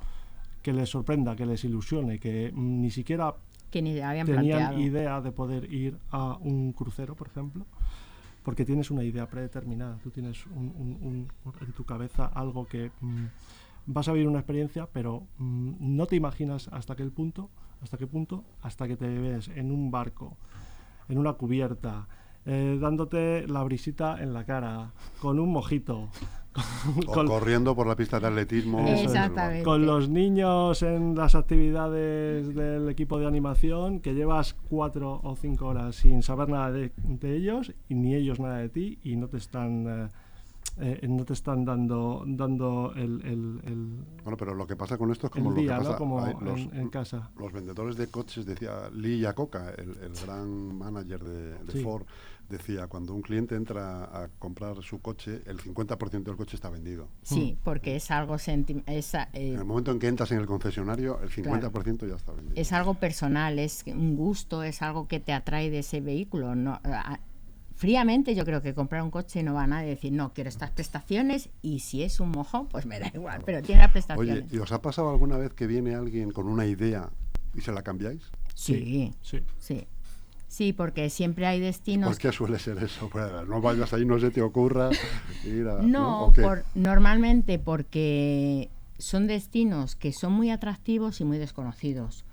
que 0.62 0.72
les 0.72 0.90
sorprenda, 0.90 1.34
que 1.34 1.46
les 1.46 1.64
ilusione, 1.64 2.18
que 2.18 2.52
mm, 2.54 2.80
ni 2.82 2.90
siquiera 2.90 3.34
Que 3.70 3.80
ni 3.82 3.98
habían 4.00 4.26
tenían 4.26 4.58
planteado. 4.58 4.78
idea 4.80 5.20
de 5.20 5.32
poder 5.32 5.72
ir 5.72 5.96
a 6.10 6.36
un 6.36 6.72
crucero, 6.72 7.14
por 7.16 7.28
ejemplo, 7.28 7.64
porque 8.44 8.64
tienes 8.64 8.90
una 8.90 9.02
idea 9.02 9.26
predeterminada, 9.28 9.98
tú 10.02 10.10
tienes 10.10 10.44
un- 10.46 10.74
un- 10.78 10.98
un- 11.46 11.54
en 11.60 11.72
tu 11.72 11.84
cabeza 11.84 12.26
algo 12.26 12.66
que 12.66 12.90
mm, 13.00 13.24
vas 13.86 14.08
a 14.08 14.12
vivir 14.12 14.28
una 14.28 14.38
experiencia, 14.38 14.88
pero 14.92 15.26
mm, 15.38 15.96
no 15.96 16.06
te 16.06 16.16
imaginas 16.16 16.68
hasta 16.72 16.96
qué 16.96 17.04
punto, 17.06 17.50
hasta 17.80 17.96
qué 17.96 18.06
punto, 18.06 18.44
hasta 18.62 18.86
que 18.88 18.96
te 18.96 19.08
ves 19.08 19.48
en 19.48 19.70
un 19.70 19.90
barco, 19.90 20.36
en 21.08 21.18
una 21.18 21.34
cubierta, 21.34 22.08
eh, 22.44 22.78
dándote 22.80 23.46
la 23.46 23.62
brisita 23.62 24.22
en 24.22 24.32
la 24.32 24.44
cara, 24.44 24.92
con 25.20 25.38
un 25.38 25.52
mojito, 25.52 26.08
O 27.06 27.12
con, 27.12 27.26
corriendo 27.26 27.74
por 27.74 27.86
la 27.86 27.96
pista 27.96 28.20
de 28.20 28.26
atletismo. 28.26 28.80
Exactamente. 28.86 29.62
con 29.62 29.86
los 29.86 30.08
niños 30.08 30.82
en 30.82 31.14
las 31.14 31.34
actividades 31.34 32.54
del 32.54 32.88
equipo 32.88 33.18
de 33.18 33.26
animación, 33.26 34.00
que 34.00 34.14
llevas 34.14 34.54
cuatro 34.68 35.20
o 35.22 35.36
cinco 35.36 35.68
horas 35.68 35.96
sin 35.96 36.22
saber 36.22 36.48
nada 36.48 36.70
de, 36.70 36.92
de 37.04 37.36
ellos 37.36 37.72
y 37.88 37.94
ni 37.94 38.14
ellos 38.14 38.38
nada 38.38 38.58
de 38.58 38.68
ti 38.68 38.98
y 39.02 39.16
no 39.16 39.28
te 39.28 39.38
están 39.38 39.86
eh, 39.88 40.08
eh, 40.78 41.06
no 41.08 41.24
te 41.24 41.32
están 41.34 41.64
dando 41.64 42.24
dando 42.26 42.92
el, 42.96 43.20
el- 43.26 43.60
el- 43.64 44.04
Bueno, 44.24 44.36
pero 44.36 44.54
lo 44.54 44.66
que 44.66 44.74
pasa 44.76 44.96
con 44.98 45.10
esto 45.10 45.26
es 45.26 45.32
como 45.32 45.50
el 45.50 45.54
lo 45.56 45.60
día, 45.60 45.72
que 45.78 45.82
¿no? 45.82 45.84
pasa. 45.88 45.98
Como 45.98 46.24
hay 46.24 46.34
los, 46.40 46.60
en, 46.60 46.76
en 46.76 46.88
casa. 46.88 47.30
los 47.36 47.52
vendedores 47.52 47.96
de 47.96 48.06
coches, 48.08 48.46
decía 48.46 48.88
Lee 48.92 49.18
Iacocca, 49.20 49.70
el, 49.76 49.90
el 50.02 50.12
gran 50.24 50.76
manager 50.76 51.22
de, 51.22 51.58
de 51.64 51.72
Sí. 51.72 51.82
Ford, 51.82 52.04
decía, 52.48 52.86
cuando 52.86 53.14
un 53.14 53.22
cliente 53.22 53.54
entra 53.54 54.04
a 54.04 54.28
comprar 54.38 54.82
su 54.82 55.00
coche, 55.00 55.42
el 55.46 55.58
50% 55.58 56.22
del 56.24 56.36
coche 56.36 56.56
está 56.56 56.68
vendido. 56.70 57.08
Sí, 57.22 57.56
porque 57.64 57.96
es 57.96 58.10
algo 58.10 58.34
senti- 58.38 58.82
es, 58.86 59.14
eh, 59.14 59.26
En 59.32 59.58
el 59.58 59.64
momento 59.64 59.90
en 59.90 59.98
que 59.98 60.08
entras 60.08 60.32
en 60.32 60.38
el 60.38 60.46
concesionario, 60.46 61.18
el 61.22 61.30
50% 61.30 62.06
ya 62.06 62.16
está 62.16 62.32
vendido. 62.32 62.54
es 62.60 62.72
algo 62.72 62.94
personal, 62.94 63.58
es 63.58 63.84
un 63.86 64.16
gusto, 64.16 64.62
es 64.62 64.82
algo 64.82 65.06
que 65.08 65.18
te 65.20 65.32
atrae 65.32 65.70
de 65.70 65.78
ese 65.80 66.00
vehículo. 66.00 66.54
No, 66.54 66.72
a- 66.84 67.20
fríamente 67.82 68.36
yo 68.36 68.44
creo 68.44 68.62
que 68.62 68.74
comprar 68.74 69.02
un 69.02 69.10
coche 69.10 69.42
no 69.42 69.54
va 69.54 69.64
a 69.64 69.66
nadie 69.66 69.88
decir, 69.88 70.12
no, 70.12 70.32
quiero 70.32 70.48
estas 70.48 70.70
prestaciones 70.70 71.48
y 71.62 71.80
si 71.80 72.04
es 72.04 72.20
un 72.20 72.30
mojón, 72.30 72.68
pues 72.68 72.86
me 72.86 73.00
da 73.00 73.10
igual, 73.12 73.42
pero 73.44 73.60
tiene 73.60 73.82
las 73.82 73.90
prestaciones. 73.90 74.44
Oye, 74.44 74.56
¿y 74.56 74.58
os 74.60 74.70
ha 74.70 74.80
pasado 74.80 75.10
alguna 75.10 75.36
vez 75.36 75.52
que 75.52 75.66
viene 75.66 75.96
alguien 75.96 76.30
con 76.30 76.46
una 76.46 76.64
idea 76.64 77.10
y 77.56 77.60
se 77.60 77.72
la 77.72 77.82
cambiáis? 77.82 78.22
sí, 78.54 79.12
sí. 79.20 79.40
sí. 79.58 79.84
Sí, 80.46 80.72
porque 80.72 81.10
siempre 81.10 81.46
hay 81.46 81.58
destinos 81.58 82.10
¿Por 82.10 82.18
qué 82.18 82.30
suele 82.30 82.58
ser 82.60 82.76
eso? 82.84 83.08
Pues, 83.08 83.26
no 83.48 83.60
vayas 83.60 83.92
ahí, 83.94 84.04
no 84.04 84.20
se 84.20 84.30
te 84.30 84.42
ocurra 84.42 84.90
ir 85.44 85.66
a... 85.66 85.82
No, 85.82 86.30
por- 86.40 86.64
normalmente 86.76 87.58
porque 87.58 88.70
son 88.98 89.26
destinos 89.26 89.96
que 89.96 90.12
son 90.12 90.34
muy 90.34 90.50
atractivos 90.50 91.20
y 91.20 91.24
muy 91.24 91.38
desconocidos. 91.38 92.24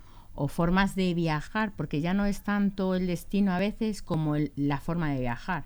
O 0.42 0.48
formas 0.48 0.96
de 0.96 1.14
viajar, 1.14 1.74
porque 1.76 2.00
ya 2.00 2.14
no 2.14 2.24
es 2.26 2.44
tanto 2.44 2.96
el 2.96 3.08
destino 3.08 3.52
a 3.52 3.60
veces 3.60 4.02
como 4.02 4.36
la 4.56 4.80
forma 4.80 5.12
de 5.12 5.20
viajar. 5.20 5.66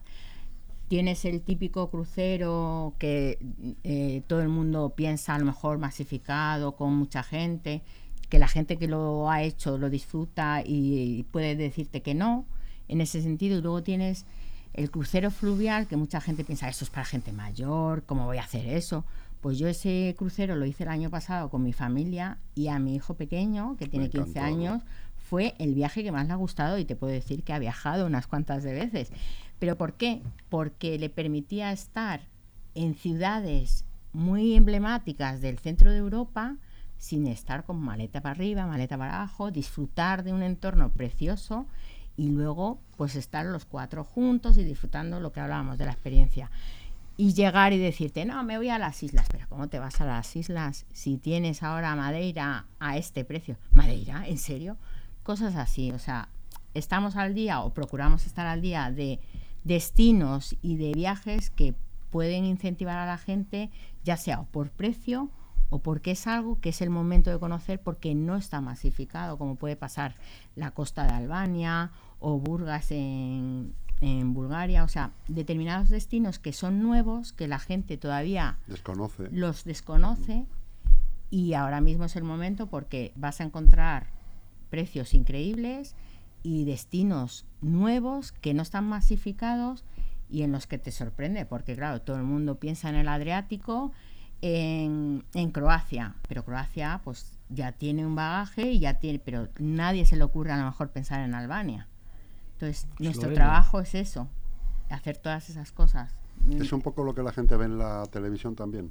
Tienes 0.88 1.25
el 1.25 1.41
típico 1.41 1.91
crucero 1.91 2.95
que 2.97 3.38
eh, 3.83 4.23
todo 4.25 4.41
el 4.41 4.49
mundo 4.49 4.93
piensa 4.95 5.36
a 5.36 5.38
lo 5.38 5.45
mejor 5.45 5.77
masificado, 5.77 6.75
con 6.75 6.95
mucha 6.95 7.21
gente, 7.21 7.83
que 8.29 8.39
la 8.39 8.47
gente 8.47 8.77
que 8.77 8.88
lo 8.88 9.29
ha 9.29 9.43
hecho 9.43 9.77
lo 9.77 9.91
disfruta 9.91 10.63
y 10.65 11.21
puede 11.29 11.55
decirte 11.55 12.01
que 12.01 12.15
no, 12.15 12.47
en 12.88 12.99
ese 12.99 13.21
sentido. 13.21 13.59
Y 13.59 13.62
luego 13.62 13.83
tienes 13.83 14.25
el 14.73 14.89
crucero 14.89 15.29
fluvial, 15.29 15.86
que 15.86 15.97
mucha 15.97 16.19
gente 16.19 16.43
piensa, 16.43 16.67
eso 16.67 16.83
es 16.83 16.89
para 16.89 17.05
gente 17.05 17.31
mayor, 17.31 18.05
¿cómo 18.07 18.25
voy 18.25 18.39
a 18.39 18.43
hacer 18.43 18.65
eso? 18.67 19.05
Pues 19.43 19.58
yo 19.58 19.67
ese 19.67 20.15
crucero 20.17 20.56
lo 20.56 20.65
hice 20.65 20.84
el 20.84 20.89
año 20.89 21.10
pasado 21.10 21.49
con 21.49 21.62
mi 21.62 21.73
familia 21.73 22.38
y 22.56 22.69
a 22.69 22.79
mi 22.79 22.95
hijo 22.95 23.15
pequeño, 23.15 23.75
que 23.77 23.88
tiene 23.88 24.10
15 24.10 24.29
encantó, 24.29 24.39
¿no? 24.39 24.45
años, 24.45 24.84
fue 25.17 25.53
el 25.60 25.73
viaje 25.73 26.01
que 26.01 26.13
más 26.13 26.27
le 26.27 26.32
ha 26.32 26.38
gustado 26.38 26.77
y 26.77 26.86
te 26.86 26.95
puedo 26.95 27.12
decir 27.12 27.43
que 27.43 27.51
ha 27.51 27.60
viajado 27.60 28.06
unas 28.06 28.25
cuantas 28.25 28.63
de 28.63 28.71
veces. 28.71 29.12
¿Pero 29.60 29.77
por 29.77 29.95
qué? 29.95 30.21
Porque 30.47 30.97
le 30.97 31.10
permitía 31.10 31.73
estar 31.73 32.21
en 32.73 32.95
ciudades 32.95 33.84
muy 34.13 34.56
emblemáticas 34.56 35.41
del 35.41 35.60
centro 35.60 35.91
de 35.91 35.97
Europa 35.97 36.56
sin 36.97 37.27
estar 37.27 37.65
con 37.65 37.82
maleta 37.82 38.21
para 38.21 38.36
arriba, 38.36 38.65
maleta 38.65 38.97
para 38.97 39.15
abajo, 39.17 39.51
disfrutar 39.51 40.23
de 40.23 40.32
un 40.32 40.41
entorno 40.41 40.89
precioso 40.93 41.67
y 42.15 42.29
luego 42.29 42.79
pues 42.95 43.17
estar 43.17 43.45
los 43.45 43.65
cuatro 43.65 44.06
juntos 44.06 44.58
y 44.58 44.63
disfrutando 44.63 45.19
lo 45.19 45.34
que 45.34 45.41
hablábamos 45.41 45.77
de 45.77 45.86
la 45.86 45.91
experiencia. 45.91 46.49
Y 47.15 47.34
llegar 47.34 47.73
y 47.73 47.78
decirte, 47.78 48.26
no, 48.26 48.43
me 48.43 48.58
voy 48.58 48.69
a 48.69 48.80
las 48.80 49.04
islas. 49.04 49.28
Pero 49.32 49.47
¿cómo 49.49 49.67
te 49.67 49.80
vas 49.80 50.02
a 50.02 50.06
las 50.06 50.36
islas 50.36 50.86
si 50.93 51.17
tienes 51.17 51.63
ahora 51.63 51.95
Madeira 51.95 52.65
a 52.80 52.97
este 52.97 53.23
precio? 53.23 53.58
Madeira, 53.73 54.28
¿en 54.28 54.38
serio? 54.38 54.78
Cosas 55.21 55.56
así, 55.56 55.91
o 55.91 55.99
sea, 55.99 56.30
estamos 56.73 57.15
al 57.15 57.34
día 57.34 57.62
o 57.62 57.73
procuramos 57.73 58.26
estar 58.26 58.47
al 58.47 58.62
día 58.62 58.91
de 58.91 59.19
destinos 59.63 60.56
y 60.62 60.78
de 60.78 60.91
viajes 60.91 61.49
que 61.49 61.76
pueden 62.10 62.45
incentivar 62.45 62.97
a 62.97 63.06
la 63.06 63.17
gente, 63.17 63.71
ya 64.04 64.17
sea 64.17 64.43
por 64.43 64.69
precio 64.69 65.30
o 65.69 65.80
porque 65.80 66.12
es 66.12 66.28
algo 66.28 66.60
que 66.60 66.69
es 66.69 66.82
el 66.82 66.91
momento 66.91 67.32
de 67.32 67.39
conocer 67.39 67.82
porque 67.82 68.13
no 68.13 68.36
está 68.36 68.62
masificado, 68.62 69.38
como 69.38 69.56
puede 69.56 69.76
pasar 69.76 70.15
la 70.56 70.71
costa 70.71 71.04
de 71.06 71.13
Albania 71.13 71.91
o 72.19 72.38
Burgas 72.38 72.91
en, 72.91 73.73
en 74.03 74.33
Bulgaria, 74.33 74.83
o 74.83 74.89
sea, 74.89 75.11
determinados 75.29 75.87
destinos 75.87 76.37
que 76.37 76.51
son 76.51 76.83
nuevos, 76.83 77.31
que 77.31 77.47
la 77.47 77.57
gente 77.57 77.95
todavía 77.97 78.57
Desconoce. 78.67 79.29
los 79.31 79.63
desconoce 79.63 80.45
y 81.29 81.53
ahora 81.53 81.79
mismo 81.79 82.03
es 82.03 82.15
el 82.17 82.23
momento 82.25 82.67
porque 82.67 83.13
vas 83.15 83.39
a 83.39 83.45
encontrar 83.45 84.07
precios 84.69 85.13
increíbles 85.13 85.95
y 86.43 86.65
destinos 86.65 87.45
nuevos 87.61 88.33
que 88.33 88.53
no 88.53 88.61
están 88.61 88.83
masificados 88.85 89.85
y 90.29 90.41
en 90.41 90.51
los 90.51 90.67
que 90.67 90.77
te 90.77 90.91
sorprende, 90.91 91.45
porque 91.45 91.75
claro, 91.75 92.01
todo 92.01 92.17
el 92.17 92.23
mundo 92.23 92.59
piensa 92.59 92.89
en 92.89 92.95
el 92.95 93.07
Adriático, 93.07 93.93
en, 94.41 95.23
en 95.33 95.51
Croacia, 95.51 96.15
pero 96.27 96.43
Croacia 96.43 96.99
pues 97.05 97.39
ya 97.47 97.71
tiene 97.71 98.05
un 98.05 98.15
bagaje 98.15 98.71
y 98.71 98.79
ya 98.79 98.95
tiene, 98.95 99.19
pero 99.19 99.47
nadie 99.59 100.05
se 100.05 100.17
le 100.17 100.23
ocurre 100.23 100.51
a 100.51 100.57
lo 100.57 100.65
mejor 100.65 100.89
pensar 100.89 101.21
en 101.21 101.35
Albania. 101.35 101.87
Entonces, 102.63 102.88
nuestro 102.97 103.34
trabajo 103.34 103.82
es 103.82 103.93
eso, 103.93 104.30
hacer 104.89 105.17
todas 105.17 105.49
esas 105.49 105.71
cosas. 105.73 106.15
Es 106.49 106.71
un 106.71 106.82
poco 106.82 107.04
lo 107.04 107.13
que 107.13 107.21
la 107.21 107.34
gente 107.34 107.58
ve 107.58 107.65
en 107.65 107.78
la 107.78 108.06
televisión 108.08 108.56
también. 108.56 108.89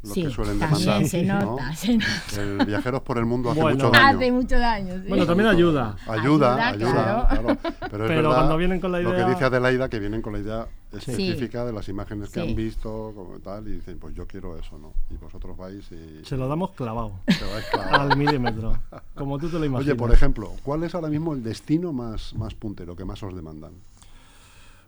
Lo 0.00 0.14
sí, 0.14 0.22
que 0.22 0.30
suelen 0.30 0.60
también 0.60 0.80
demandar. 0.80 1.08
se 1.08 1.24
¿no? 1.24 1.56
se 1.74 1.96
nota. 1.98 2.36
El 2.60 2.66
Viajeros 2.66 3.02
por 3.02 3.18
el 3.18 3.24
Mundo 3.26 3.50
hace 3.50 3.60
Bueno. 3.60 3.76
mucho 3.86 3.90
daño. 3.90 4.16
Hace 4.18 4.32
mucho 4.32 4.58
daño. 4.58 4.94
sí. 5.02 5.08
Bueno, 5.08 5.26
también 5.26 5.48
ayuda. 5.48 5.96
Ayuda, 6.06 6.68
Ayuda, 6.68 6.68
ayuda, 6.68 6.92
claro. 7.28 7.28
claro. 7.28 7.58
Pero 7.62 7.74
es 7.74 7.90
Pero 7.90 8.08
verdad 8.08 8.30
cuando 8.36 8.56
vienen 8.58 8.80
con 8.80 8.92
la 8.92 9.00
lo 9.00 9.10
que 9.10 9.16
idea- 9.16 9.28
dice 9.28 9.44
Adelaida, 9.44 9.88
que 9.88 9.98
vienen 9.98 10.22
con 10.22 10.34
la 10.34 10.38
idea 10.38 10.66
específica 10.92 11.64
de 11.64 11.72
las 11.72 11.88
imágenes 11.88 12.30
que 12.30 12.40
han 12.40 12.54
visto, 12.54 13.12
como 13.14 13.40
tal, 13.40 13.66
y 13.66 13.72
dicen, 13.72 13.98
pues 13.98 14.14
yo 14.14 14.24
quiero 14.28 14.56
eso, 14.56 14.78
¿no? 14.78 14.92
Y 15.10 15.16
vosotros 15.16 15.56
vais 15.56 15.84
y... 15.90 16.24
Se 16.24 16.36
lo 16.36 16.46
damos 16.46 16.70
clavado. 16.70 17.12
te 17.26 17.44
vais 17.52 17.64
clavado. 17.70 18.12
al 18.12 18.16
milímetro. 18.16 18.78
Como 19.16 19.36
tú 19.40 19.48
te 19.48 19.58
lo 19.58 19.64
imaginas. 19.64 19.84
Oye, 19.92 19.98
por 19.98 20.12
ejemplo, 20.12 20.52
¿cuál 20.62 20.84
es 20.84 20.94
ahora 20.94 21.08
mismo 21.08 21.34
el 21.34 21.42
destino 21.42 21.92
más, 21.92 22.34
más 22.34 22.54
puntero 22.54 22.94
que 22.94 23.04
más 23.04 23.20
os 23.24 23.34
demandan? 23.34 23.72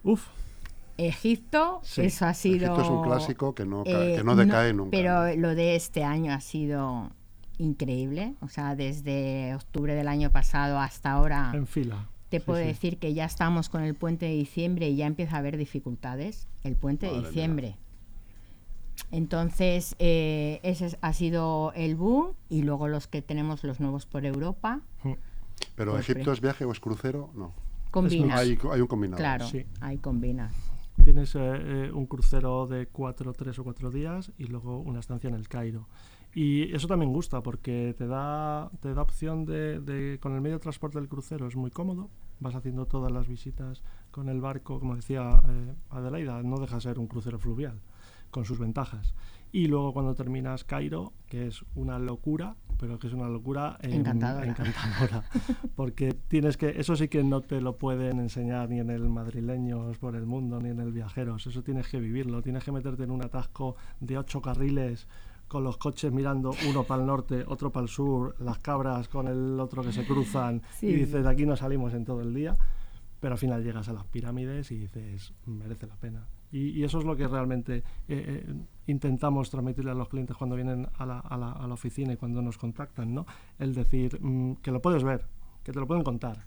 Uf, 0.05 0.23
Egipto, 1.09 1.81
Sí. 1.83 2.03
eso 2.03 2.27
ha 2.27 2.35
sido. 2.35 2.67
Egipto 2.67 2.83
es 2.83 2.89
un 2.89 3.03
clásico 3.05 3.55
que 3.55 3.65
no, 3.67 3.85
ca- 3.85 3.91
eh, 3.91 4.17
que 4.17 4.25
no 4.25 4.37
decae 4.37 4.73
nunca. 4.73 4.91
Pero 4.91 5.27
¿no? 5.29 5.37
lo 5.37 5.55
de 5.55 5.77
este 5.77 6.05
año 6.05 6.33
ha 6.33 6.41
sido 6.41 7.11
increíble. 7.59 8.35
O 8.41 8.49
sea, 8.49 8.75
desde 8.77 9.55
octubre 9.55 9.95
del 9.95 10.09
año 10.09 10.31
pasado 10.31 10.79
hasta 10.79 11.13
ahora 11.13 11.51
En 11.55 11.67
fila. 11.67 12.07
te 12.31 12.39
Sí, 12.39 12.45
puedo 12.47 12.61
sí. 12.61 12.67
decir 12.67 12.99
que 12.99 13.13
ya 13.15 13.25
estamos 13.25 13.69
con 13.69 13.83
el 13.83 13.95
puente 13.95 14.27
de 14.27 14.33
diciembre 14.33 14.89
y 14.89 14.97
ya 14.97 15.07
empieza 15.07 15.37
a 15.37 15.39
haber 15.41 15.57
dificultades. 15.57 16.47
El 16.65 16.77
puente 16.77 17.07
Madre 17.07 17.17
de 17.17 17.21
mía. 17.23 17.29
diciembre. 17.31 17.77
Entonces, 19.11 19.97
eh, 19.99 20.61
ese 20.63 20.87
es- 20.87 20.99
ha 21.01 21.13
sido 21.13 21.73
el 21.75 21.97
boom 21.97 22.33
y 22.49 22.63
luego 22.63 22.87
los 22.89 23.07
que 23.09 23.23
tenemos 23.23 23.65
los 23.65 23.81
nuevos 23.81 24.07
por 24.07 24.25
Europa. 24.25 24.81
Pero 25.75 25.93
Pues 25.93 26.09
Egipto 26.09 26.33
es 26.33 26.41
viaje 26.41 26.65
o 26.65 26.73
es 26.73 26.81
crucero, 26.81 27.31
no. 27.35 27.53
Combinas. 27.91 28.39
Hay, 28.39 28.57
hay 28.73 28.81
un 28.81 28.87
combinado. 28.87 29.19
Claro, 29.19 29.47
Sí. 29.49 29.67
hay 29.81 29.99
combinas. 29.99 30.53
Tienes 31.05 31.35
eh, 31.35 31.39
eh, 31.43 31.91
un 31.93 32.07
crucero 32.07 32.67
de 32.67 32.87
cuatro, 32.87 33.33
tres 33.33 33.59
o 33.59 33.65
cuatro 33.65 33.91
días 33.91 34.33
y 34.39 34.45
luego 34.45 34.79
una 34.81 35.01
estancia 35.01 35.29
en 35.29 35.35
el 35.35 35.49
Cairo. 35.49 35.89
Y 36.35 36.73
eso 36.75 36.87
también 36.87 37.13
gusta 37.13 37.43
porque 37.43 37.95
te 37.99 38.07
da, 38.07 38.71
te 38.81 38.95
da 38.95 39.03
opción 39.03 39.45
de, 39.45 39.81
de- 39.81 40.19
con 40.21 40.35
el 40.35 40.41
medio 40.41 40.57
de 40.57 40.61
transporte 40.63 40.99
del 40.99 41.09
crucero, 41.09 41.49
es 41.49 41.57
muy 41.57 41.71
cómodo. 41.71 42.09
Vas 42.39 42.55
haciendo 42.55 42.87
todas 42.87 43.11
las 43.11 43.27
visitas 43.29 43.83
con 44.11 44.29
el 44.29 44.41
barco, 44.41 44.79
como 44.79 44.95
decía 44.95 45.43
eh, 45.49 45.75
Adelaida, 45.91 46.43
no 46.43 46.59
deja 46.59 46.77
de 46.77 46.81
ser 46.83 46.99
un 46.99 47.07
crucero 47.09 47.39
fluvial, 47.39 47.81
con 48.31 48.45
sus 48.45 48.59
ventajas. 48.59 49.15
Y 49.53 49.67
luego 49.67 49.93
cuando 49.93 50.15
terminas 50.15 50.63
Cairo, 50.65 51.13
que 51.27 51.49
es 51.49 51.65
una 51.75 51.99
locura, 51.99 52.55
pero 52.79 52.99
que 53.01 53.09
es 53.09 53.13
una 53.13 53.29
locura 53.29 53.77
en- 53.83 53.93
Encantadora. 53.95 54.47
encantadora, 54.47 55.25
porque 55.77 56.15
tienes 56.15 56.57
que, 56.57 56.69
eso 56.81 56.95
sí 56.97 57.09
que 57.09 57.25
no 57.25 57.41
te 57.41 57.61
lo 57.61 57.77
pueden 57.77 58.21
enseñar 58.21 58.69
ni 58.69 58.79
en 58.79 58.91
el 58.91 59.09
madrileños 59.09 59.99
por 59.99 60.15
el 60.15 60.25
mundo, 60.25 60.61
ni 60.61 60.69
en 60.71 60.79
el 60.81 60.93
viajeros, 60.93 61.47
eso 61.49 61.63
tienes 61.65 61.89
que 61.89 61.99
vivirlo, 61.99 62.43
tienes 62.43 62.63
que 62.65 62.71
meterte 62.73 63.03
en 63.03 63.11
un 63.11 63.25
atasco 63.25 63.75
de 63.99 64.19
ocho 64.19 64.41
carriles 64.41 65.09
con 65.49 65.65
los 65.65 65.77
coches 65.79 66.13
mirando 66.13 66.53
uno 66.69 66.85
para 66.85 67.01
el 67.01 67.09
norte, 67.09 67.43
otro 67.49 67.73
para 67.73 67.83
el 67.83 67.89
sur, 67.89 68.37
las 68.39 68.59
cabras 68.61 69.09
con 69.09 69.27
el 69.27 69.59
otro 69.59 69.83
que 69.83 69.93
se 69.93 70.07
cruzan 70.07 70.63
Sí. 70.79 70.87
y 70.87 70.95
dices, 70.95 71.25
de 71.25 71.29
aquí 71.29 71.45
no 71.45 71.57
salimos 71.57 71.93
en 71.93 72.05
todo 72.05 72.21
el 72.23 72.33
día, 72.33 72.55
pero 73.19 73.33
al 73.35 73.39
final 73.39 73.65
llegas 73.65 73.89
a 73.89 73.93
las 73.93 74.05
pirámides 74.07 74.71
y 74.71 74.79
dices, 74.79 75.35
merece 75.47 75.89
la 75.89 75.97
pena. 75.97 76.29
Y, 76.53 76.83
eso 76.83 76.99
es 76.99 77.05
lo 77.05 77.17
que 77.17 77.29
realmente 77.29 77.77
eh, 77.79 77.83
eh, 78.09 78.55
intentamos 78.89 79.51
transmitirle 79.51 79.93
a 79.93 79.95
los 79.95 80.09
clientes 80.09 80.37
cuando 80.37 80.57
vienen 80.57 80.89
a 80.99 81.07
la, 81.07 81.21
a 81.21 81.37
la- 81.37 81.53
a 81.53 81.67
la 81.67 81.75
oficina 81.75 82.13
y 82.13 82.17
cuando 82.17 82.43
nos 82.43 82.59
contactan, 82.59 83.15
¿no? 83.15 83.25
El 83.59 83.75
decir 83.75 84.19
mm, 84.21 84.55
que 84.63 84.73
lo 84.73 84.83
puedes 84.83 85.05
ver, 85.05 85.27
que 85.63 85.73
te 85.73 85.79
lo 85.79 85.87
pueden 85.87 86.03
contar, 86.03 86.45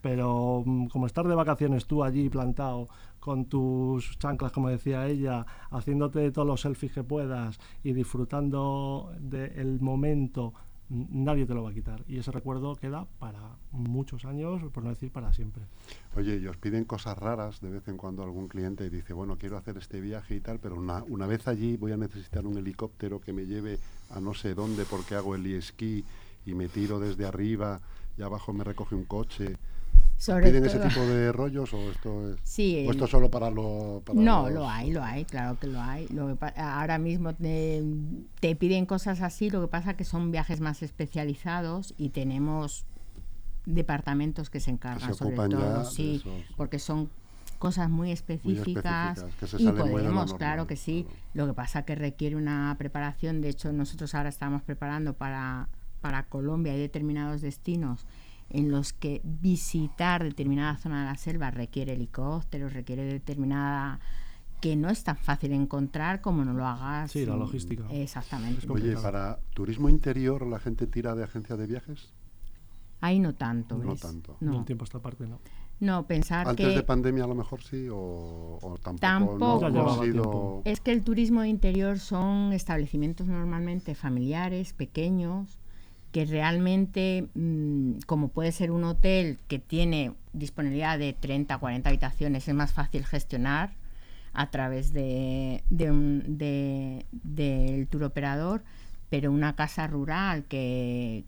pero 0.00 0.62
mm, 0.64 0.86
como 0.86 1.06
estar 1.06 1.26
de 1.26 1.34
vacaciones 1.34 1.86
tú 1.86 2.04
allí 2.04 2.28
plantado 2.30 2.88
con 3.18 3.46
tus 3.46 4.18
chanclas, 4.18 4.52
como 4.52 4.68
decía 4.68 5.06
ella, 5.06 5.44
haciéndote 5.70 6.30
todos 6.30 6.46
los 6.48 6.60
selfies 6.60 6.92
que 6.92 7.02
puedas 7.04 7.58
y 7.82 7.92
disfrutando 7.92 9.12
del 9.20 9.80
momento, 9.80 10.54
n- 10.54 10.54
nadie 10.90 11.46
te 11.46 11.54
lo 11.54 11.62
va 11.62 11.70
a 11.70 11.74
quitar. 11.74 12.04
Y 12.08 12.18
ese 12.18 12.32
recuerdo 12.32 12.74
queda 12.76 13.06
para 13.18 13.56
muchos 13.70 14.24
años, 14.24 14.62
por 14.72 14.82
no 14.82 14.90
decir 14.90 15.10
para 15.10 15.32
siempre. 15.32 15.62
Oye, 16.16 16.36
y 16.36 16.46
os 16.46 16.56
piden 16.56 16.84
cosas 16.84 17.16
raras 17.16 17.60
de 17.60 17.70
vez 17.70 17.88
en 17.88 17.96
cuando 17.96 18.22
algún 18.22 18.48
cliente 18.48 18.84
y 18.84 18.90
dice, 18.90 19.12
bueno, 19.12 19.38
quiero 19.38 19.56
hacer 19.56 19.76
este 19.78 20.00
viaje 20.00 20.34
y 20.34 20.40
tal, 20.40 20.58
pero 20.58 20.74
una, 20.76 21.04
una 21.04 21.26
vez 21.26 21.46
allí 21.48 21.76
voy 21.76 21.92
a 21.92 21.96
necesitar 21.96 22.44
un 22.46 22.58
helicóptero 22.58 23.20
que 23.20 23.32
me 23.32 23.46
lleve 23.46 23.78
a 24.10 24.20
no 24.20 24.34
sé 24.34 24.54
dónde 24.54 24.84
porque 24.84 25.14
hago 25.14 25.34
el 25.34 25.46
esquí 25.46 26.04
y 26.44 26.54
me 26.54 26.68
tiro 26.68 26.98
desde 26.98 27.26
arriba 27.26 27.80
y 28.18 28.22
abajo 28.22 28.52
me 28.52 28.64
recoge 28.64 28.94
un 28.94 29.04
coche. 29.04 29.56
Sobre 30.20 30.50
¿Piden 30.50 30.66
ese 30.66 30.78
tipo 30.78 31.00
de 31.00 31.32
rollos 31.32 31.72
o 31.72 31.90
esto 31.90 32.28
es, 32.30 32.36
Sí, 32.42 32.84
o 32.86 32.90
esto 32.90 33.04
el- 33.06 33.10
solo 33.10 33.30
para, 33.30 33.48
lo, 33.50 34.02
para 34.04 34.20
No, 34.20 34.42
los- 34.44 34.52
lo 34.52 34.68
hay, 34.68 34.90
lo 34.90 35.02
hay, 35.02 35.24
claro 35.24 35.58
que 35.58 35.66
lo 35.66 35.80
hay. 35.80 36.08
Lo 36.08 36.36
que 36.36 36.60
ahora 36.60 36.98
mismo 36.98 37.34
te, 37.34 37.82
te 38.38 38.54
piden 38.54 38.84
cosas 38.84 39.22
así, 39.22 39.48
lo 39.48 39.62
que 39.62 39.68
pasa 39.68 39.94
que 39.94 40.04
son 40.04 40.30
viajes 40.30 40.60
más 40.60 40.82
especializados 40.82 41.94
y 41.96 42.10
tenemos 42.10 42.84
departamentos 43.66 44.50
que 44.50 44.60
se 44.60 44.70
encargan 44.70 45.12
se 45.12 45.18
sobre 45.18 45.36
todo, 45.36 45.84
sí, 45.84 46.22
porque 46.56 46.78
son 46.78 47.08
cosas 47.58 47.88
muy 47.90 48.10
específicas, 48.10 49.18
específicas, 49.18 49.34
que 49.40 49.46
se 49.46 49.62
y 49.62 49.66
muy 49.66 49.90
podemos, 49.90 50.34
claro 50.34 50.66
que 50.66 50.76
sí. 50.76 51.04
claro. 51.04 51.18
Lo 51.34 51.46
que 51.46 51.52
pasa 51.54 51.82
que 51.84 51.94
requiere 51.94 52.36
una 52.36 52.74
preparación. 52.78 53.40
De 53.40 53.48
hecho, 53.50 53.72
nosotros 53.72 54.14
ahora 54.14 54.28
estamos 54.30 54.62
preparando 54.62 55.12
para, 55.14 55.68
para 56.00 56.24
Colombia 56.24 56.72
hay 56.72 56.78
determinados 56.80 57.40
destinos 57.42 58.06
en 58.50 58.70
los 58.70 58.92
que 58.92 59.20
visitar 59.24 60.22
determinada 60.22 60.76
zona 60.76 61.00
de 61.00 61.06
la 61.06 61.16
selva 61.16 61.50
requiere 61.50 61.92
helicópteros, 61.92 62.72
requiere 62.72 63.04
determinada 63.04 64.00
que 64.60 64.76
no 64.76 64.90
es 64.90 65.02
tan 65.04 65.16
fácil 65.16 65.52
encontrar 65.52 66.20
como 66.20 66.44
no 66.44 66.52
lo 66.52 66.66
hagas. 66.66 67.12
Sí, 67.12 67.24
la 67.24 67.36
logística. 67.36 67.84
Exactamente. 67.90 68.66
Oye, 68.68 68.94
para 68.96 69.38
turismo 69.54 69.88
interior 69.88 70.46
la 70.46 70.58
gente 70.58 70.86
tira 70.86 71.14
de 71.14 71.24
agencia 71.24 71.56
de 71.56 71.66
viajes. 71.66 72.12
Ahí 73.00 73.18
no 73.18 73.34
tanto. 73.34 73.78
No 73.78 73.92
¿ves? 73.92 74.00
tanto. 74.00 74.36
No. 74.40 74.52
No, 74.52 74.58
Un 74.58 74.64
tiempo 74.66 74.84
a 74.84 74.86
esta 74.86 74.98
parte, 75.00 75.26
¿no? 75.26 75.40
no, 75.80 76.06
pensar 76.06 76.46
Antes 76.46 76.66
que 76.66 76.74
de 76.74 76.82
pandemia 76.82 77.24
a 77.24 77.26
lo 77.26 77.34
mejor 77.34 77.62
sí 77.62 77.88
o, 77.88 78.58
o 78.60 78.78
tampoco. 78.82 79.00
Tampoco. 79.00 79.70
No, 79.70 79.84
no 79.84 80.02
sido-. 80.02 80.62
Es 80.66 80.80
que 80.80 80.92
el 80.92 81.02
turismo 81.02 81.44
interior 81.44 81.98
son 81.98 82.52
establecimientos 82.52 83.26
normalmente 83.26 83.94
familiares, 83.94 84.74
pequeños, 84.74 85.58
que 86.12 86.24
realmente, 86.24 87.28
mm, 87.34 88.00
como 88.06 88.28
puede 88.28 88.52
ser 88.52 88.70
un 88.70 88.84
hotel 88.84 89.38
que 89.48 89.58
tiene 89.58 90.12
disponibilidad 90.32 90.98
de 90.98 91.12
30, 91.12 91.58
40 91.58 91.88
habitaciones, 91.88 92.48
es 92.48 92.54
más 92.54 92.72
fácil 92.72 93.04
gestionar 93.06 93.72
a 94.32 94.50
través 94.50 94.92
de, 94.92 95.62
de 95.70 95.90
un- 95.90 96.38
de- 96.38 97.04
del 97.12 97.86
tour 97.88 98.04
operador, 98.04 98.62
pero 99.08 99.32
una 99.32 99.54
casa 99.56 99.86
rural 99.86 100.44
que, 100.44 101.24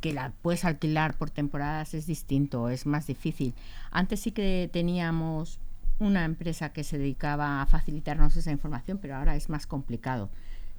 que 0.00 0.12
la 0.12 0.32
puedes 0.42 0.64
alquilar 0.64 1.16
por 1.16 1.30
temporadas 1.30 1.94
es 1.94 2.06
distinto, 2.06 2.68
es 2.68 2.86
más 2.86 3.06
difícil. 3.06 3.54
Antes 3.90 4.20
sí 4.20 4.30
que 4.32 4.68
teníamos 4.72 5.58
una 5.98 6.24
empresa 6.24 6.72
que 6.72 6.84
se 6.84 6.98
dedicaba 6.98 7.62
a 7.62 7.66
facilitarnos 7.66 8.36
esa 8.36 8.50
información, 8.52 8.98
pero 9.00 9.16
ahora 9.16 9.36
es 9.36 9.48
más 9.48 9.66
complicado. 9.66 10.28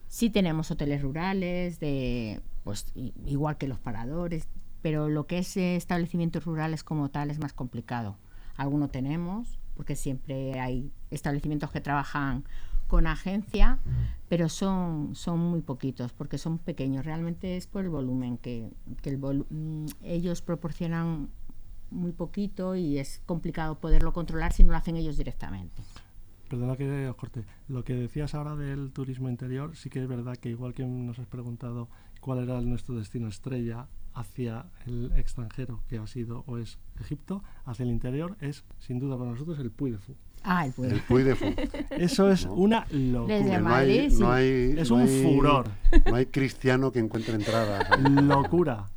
Sí 0.07 0.29
tenemos 0.29 0.71
hoteles 0.71 1.01
rurales, 1.01 1.79
de, 1.79 2.41
pues 2.63 2.91
igual 3.25 3.57
que 3.57 3.67
los 3.67 3.79
paradores, 3.79 4.47
pero 4.81 5.09
lo 5.09 5.27
que 5.27 5.39
es 5.39 5.57
eh, 5.57 5.75
establecimientos 5.75 6.45
rurales 6.45 6.83
como 6.83 7.09
tal 7.09 7.31
es 7.31 7.39
más 7.39 7.53
complicado. 7.53 8.17
Alguno 8.55 8.87
tenemos, 8.87 9.59
porque 9.75 9.95
siempre 9.95 10.59
hay 10.59 10.91
establecimientos 11.11 11.71
que 11.71 11.81
trabajan 11.81 12.43
con 12.87 13.07
agencia, 13.07 13.79
pero 14.29 14.47
son, 14.47 15.15
son 15.15 15.39
muy 15.39 15.61
poquitos, 15.61 16.13
porque 16.13 16.37
son 16.37 16.59
pequeños. 16.59 17.03
Realmente 17.03 17.57
es 17.57 17.65
por 17.67 17.83
el 17.83 17.89
volumen, 17.89 18.37
que, 18.37 18.69
que 19.01 19.09
el 19.09 19.19
volu- 19.19 19.47
mm, 19.49 19.87
ellos 20.03 20.41
proporcionan 20.41 21.29
muy 21.89 22.11
poquito 22.11 22.75
y 22.75 22.99
es 22.99 23.21
complicado 23.25 23.79
poderlo 23.79 24.13
controlar 24.13 24.53
si 24.53 24.63
no 24.63 24.71
lo 24.71 24.77
hacen 24.77 24.95
ellos 24.97 25.17
directamente. 25.17 25.81
Perdona 26.49 26.75
que 26.77 27.07
os 27.09 27.15
corte. 27.15 27.43
Lo 27.67 27.83
que 27.83 27.93
decías 27.95 28.35
ahora 28.35 28.55
del 28.55 28.91
turismo 28.91 29.29
interior, 29.29 29.75
sí 29.75 29.89
que 29.89 30.01
es 30.01 30.07
verdad 30.07 30.37
que 30.37 30.49
igual 30.49 30.73
que 30.73 30.85
nos 30.85 31.17
has 31.19 31.27
preguntado 31.27 31.89
cuál 32.21 32.39
era 32.43 32.61
nuestro 32.61 32.95
destino 32.95 33.27
estrella 33.27 33.87
hacia 34.13 34.65
el 34.85 35.11
extranjero, 35.17 35.81
que 35.89 35.97
ha 35.97 36.07
sido 36.07 36.43
o 36.47 36.57
es 36.57 36.77
Egipto, 36.99 37.43
hacia 37.65 37.83
el 37.83 37.89
interior 37.89 38.37
es 38.39 38.63
sin 38.79 38.99
duda 38.99 39.17
para 39.17 39.31
nosotros 39.31 39.59
el 39.59 39.71
Puy 39.71 39.91
de 39.91 39.97
Fou. 39.97 40.15
Ah, 40.43 40.65
el 40.67 40.71
pueblo. 40.73 40.95
El 40.95 41.01
Puy 41.01 41.23
de 41.23 41.35
Fou. 41.35 41.53
Eso 41.89 42.29
es 42.31 42.45
No. 42.45 42.53
una 42.53 42.81
Desde 42.85 42.99
locura. 43.11 43.35
Que 43.37 43.43
no 43.43 43.53
hay, 43.55 43.61
Madrid, 43.63 44.09
sí. 44.11 44.19
no 44.21 44.31
hay- 44.31 44.75
Es 44.77 44.89
no 44.91 44.95
un 44.97 45.01
hay- 45.01 45.23
furor. 45.23 45.67
No 46.09 46.15
hay 46.15 46.25
cristiano 46.27 46.91
que 46.91 46.99
encuentre 46.99 47.33
entradas. 47.35 47.99
Locura. 48.23 48.89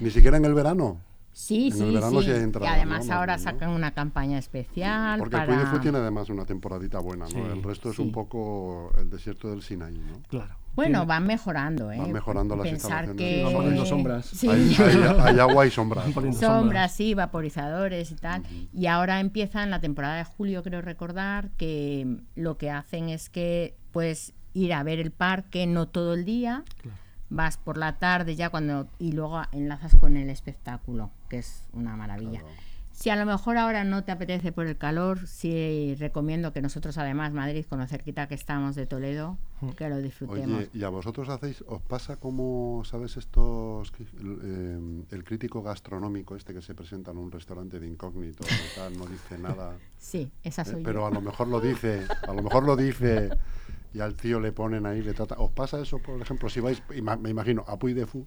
Ni 0.00 0.10
siquiera 0.10 0.36
en 0.38 0.44
el 0.46 0.54
verano. 0.54 1.00
Sí, 1.40 1.68
En 1.68 1.72
el 1.72 1.78
sí, 1.88 1.94
verano 1.94 2.20
sí. 2.20 2.28
y 2.30 2.66
además 2.66 3.06
¿no? 3.06 3.14
ahora 3.14 3.38
sacan 3.38 3.70
una 3.70 3.92
campaña 3.92 4.38
especial 4.38 5.20
Porque 5.20 5.36
el 5.36 5.42
para... 5.42 5.54
Puy 5.54 5.64
de 5.64 5.70
Fou 5.70 5.78
tiene 5.78 5.98
además 5.98 6.28
una 6.30 6.44
temporadita 6.44 6.98
buena, 6.98 7.26
¿no? 7.26 7.30
Sí, 7.30 7.36
el 7.38 7.62
resto 7.62 7.90
es 7.92 8.00
un 8.00 8.10
poco 8.10 8.92
el 8.98 9.08
desierto 9.08 9.48
del 9.48 9.62
Sinaí, 9.62 9.98
¿no? 9.98 10.20
claro. 10.28 10.56
Bueno, 10.74 11.06
van 11.06 11.26
mejorando, 11.26 11.90
¿eh? 11.92 11.98
Van 11.98 12.12
mejorando 12.12 12.54
las 12.56 12.68
Pensar 12.68 13.04
instalaciones. 13.06 13.16
que... 13.16 13.44
Van 13.44 13.52
poniendo 13.52 13.84
sombras. 13.86 14.26
Sí. 14.26 14.48
Hay, 14.48 14.76
hay- 14.78 15.16
hay 15.20 15.38
agua 15.40 15.66
y 15.66 15.70
sombras. 15.70 16.04
Sombras, 16.12 16.36
sombras. 16.38 16.92
sí, 16.94 17.14
vaporizadores 17.14 18.10
y 18.12 18.14
tal. 18.16 18.42
Y 18.72 18.86
ahora 18.86 19.18
empieza 19.20 19.62
en 19.64 19.70
la 19.70 19.80
temporada 19.80 20.16
de 20.16 20.24
julio, 20.24 20.62
creo 20.64 20.80
recordar, 20.82 21.50
que 21.56 22.18
lo 22.36 22.58
que 22.58 22.70
hacen 22.70 23.08
es 23.08 23.28
que 23.30 23.76
puedes 23.92 24.34
ir 24.54 24.72
a 24.72 24.82
ver 24.84 24.98
el 25.00 25.10
parque 25.12 25.66
no 25.66 25.86
todo 25.88 26.14
el 26.14 26.24
día, 26.24 26.64
Claro. 26.82 26.96
Vas 27.30 27.56
por 27.58 27.76
la 27.76 27.98
tarde 27.98 28.36
ya 28.36 28.50
cuando 28.50 28.88
y 28.98 29.12
luego 29.12 29.42
enlazas 29.52 29.94
con 29.96 30.16
el 30.16 30.30
espectáculo, 30.30 31.10
que 31.28 31.38
es 31.38 31.64
una 31.72 31.96
maravilla. 31.96 32.40
Claro. 32.40 32.54
Si 32.90 33.10
a 33.10 33.16
lo 33.16 33.26
mejor 33.26 33.56
ahora 33.58 33.84
no 33.84 34.02
te 34.02 34.10
apetece 34.10 34.50
por 34.50 34.66
el 34.66 34.76
calor, 34.76 35.24
sí 35.28 35.94
recomiendo 36.00 36.52
que 36.52 36.60
nosotros 36.60 36.98
además 36.98 37.32
Madrid, 37.32 37.64
con 37.64 37.78
lo 37.78 37.86
cerquita 37.86 38.26
que 38.26 38.34
estamos 38.34 38.74
de 38.74 38.86
Toledo, 38.86 39.38
Mm. 39.60 39.68
que 39.70 39.88
lo 39.88 39.98
disfrutemos. 39.98 40.58
Oye, 40.58 40.70
¿y 40.72 40.82
a 40.82 40.88
vosotros 40.88 41.28
hacéis, 41.28 41.62
os 41.68 41.80
pasa 41.82 42.16
como, 42.16 42.82
sabes, 42.84 43.16
estos, 43.16 43.92
eh, 44.20 45.02
el 45.12 45.24
crítico 45.24 45.62
gastronómico 45.62 46.34
este 46.34 46.52
que 46.54 46.62
se 46.62 46.74
presenta 46.74 47.10
en 47.12 47.18
un 47.18 47.30
restaurante 47.30 47.78
de 47.78 47.86
incógnito 47.86 48.44
y 48.44 48.76
tal, 48.76 48.98
no 48.98 49.06
dice 49.06 49.38
nada, 49.38 49.76
Sí, 49.98 50.30
esa 50.42 50.62
eh, 50.62 50.64
soy 50.64 50.82
pero 50.82 51.00
yo. 51.00 51.06
a 51.06 51.10
lo 51.10 51.20
mejor 51.20 51.46
lo 51.48 51.60
dice, 51.60 52.04
a 52.26 52.32
lo 52.32 52.42
mejor 52.42 52.64
lo 52.64 52.74
dice 52.76 53.30
y 53.98 54.00
al 54.00 54.14
tío 54.14 54.38
le 54.38 54.52
ponen 54.52 54.86
ahí, 54.86 55.02
le 55.02 55.12
trata. 55.12 55.34
¿Os 55.38 55.50
pasa 55.50 55.80
eso, 55.80 55.98
por 55.98 56.22
ejemplo, 56.22 56.48
si 56.48 56.60
vais, 56.60 56.80
me 57.20 57.30
imagino, 57.30 57.64
a 57.66 57.76
Puy 57.76 57.94
de 57.94 58.06
Fu? 58.06 58.24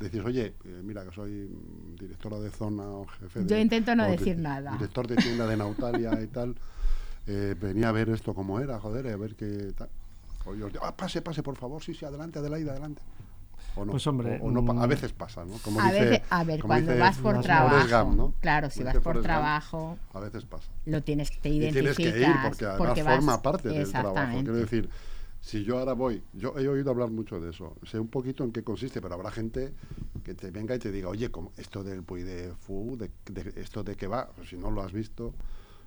Decís, 0.00 0.22
oye, 0.24 0.54
eh, 0.64 0.80
mira 0.82 1.04
que 1.04 1.14
soy 1.14 1.30
mm, 1.30 1.96
directora 1.96 2.38
de 2.38 2.50
zona 2.50 2.84
o 2.84 3.06
jefe 3.06 3.40
de... 3.40 3.46
Yo 3.50 3.58
intento 3.58 3.94
no 3.94 4.08
decir 4.08 4.38
nada. 4.38 4.72
Director 4.72 5.06
de 5.08 5.16
tienda 5.16 5.46
de 5.46 5.58
Nautalia 5.58 6.22
y 6.22 6.26
tal. 6.28 6.56
eh, 7.26 7.54
venía 7.60 7.90
a 7.90 7.92
ver 7.92 8.08
esto 8.08 8.32
como 8.32 8.58
era, 8.58 8.80
joder, 8.80 9.08
a 9.08 9.16
ver 9.18 9.34
qué 9.34 9.74
tal. 9.76 9.90
O 10.46 10.54
yo 10.54 10.66
os 10.66 10.72
digo, 10.72 10.86
ah, 10.86 10.96
pase, 10.96 11.20
pase, 11.20 11.42
por 11.42 11.56
favor, 11.56 11.82
sí, 11.82 11.92
sí, 11.92 12.06
adelante, 12.06 12.38
Adelaide, 12.38 12.70
adelante. 12.70 13.02
O 13.74 13.84
no, 13.84 13.90
Pues, 13.92 14.06
hombre, 14.06 14.38
o- 14.40 14.46
o 14.46 14.50
no 14.50 14.60
a 14.80 14.86
mm, 14.86 14.88
veces 14.88 15.12
pasa, 15.12 15.44
¿no? 15.44 15.54
Como 15.62 15.80
a, 15.80 15.90
dice- 15.92 16.04
veces, 16.08 16.26
a 16.30 16.44
ver, 16.44 16.60
como 16.60 16.72
cuando 16.74 16.92
dice 16.92 17.00
vas 17.00 17.18
por 17.18 17.40
trabajo, 17.42 18.04
Gump, 18.04 18.16
¿no? 18.16 18.34
claro, 18.40 18.70
si 18.70 18.80
Como 18.80 18.92
vas 18.94 19.02
por 19.02 19.14
Gump, 19.14 19.24
trabajo, 19.24 19.98
a 20.14 20.20
veces 20.20 20.44
pasa. 20.44 20.68
lo 20.86 21.02
tienes 21.02 21.30
te 21.40 21.48
Y 21.50 21.70
tienes 21.72 21.96
que 21.96 22.18
ir 22.20 22.36
porque 22.42 22.64
además 22.64 22.96
vas- 23.04 23.16
forma 23.16 23.42
parte 23.42 23.68
del 23.68 23.90
trabajo. 23.90 24.38
Quiero 24.38 24.54
decir, 24.56 24.88
si 25.40 25.62
yo 25.62 25.78
ahora 25.78 25.92
voy, 25.92 26.22
yo 26.32 26.58
he 26.58 26.66
oído 26.68 26.90
hablar 26.90 27.10
mucho 27.10 27.38
de 27.40 27.50
eso, 27.50 27.74
sé 27.84 28.00
un 28.00 28.08
poquito 28.08 28.42
en 28.44 28.50
qué 28.52 28.62
consiste, 28.64 29.00
pero 29.02 29.14
habrá 29.14 29.30
gente 29.30 29.72
que 30.24 30.34
te 30.34 30.50
venga 30.50 30.74
y 30.74 30.78
te 30.78 30.90
diga, 30.90 31.08
oye, 31.08 31.30
¿cómo- 31.30 31.52
esto 31.56 31.84
del 31.84 32.02
Puy 32.02 32.22
de 32.22 32.52
Fu, 32.60 32.96
de, 32.98 33.10
de- 33.30 33.60
esto 33.60 33.84
de 33.84 33.94
qué 33.94 34.06
va, 34.06 34.28
si 34.48 34.56
no 34.56 34.70
lo 34.70 34.82
has 34.82 34.92
visto, 34.92 35.34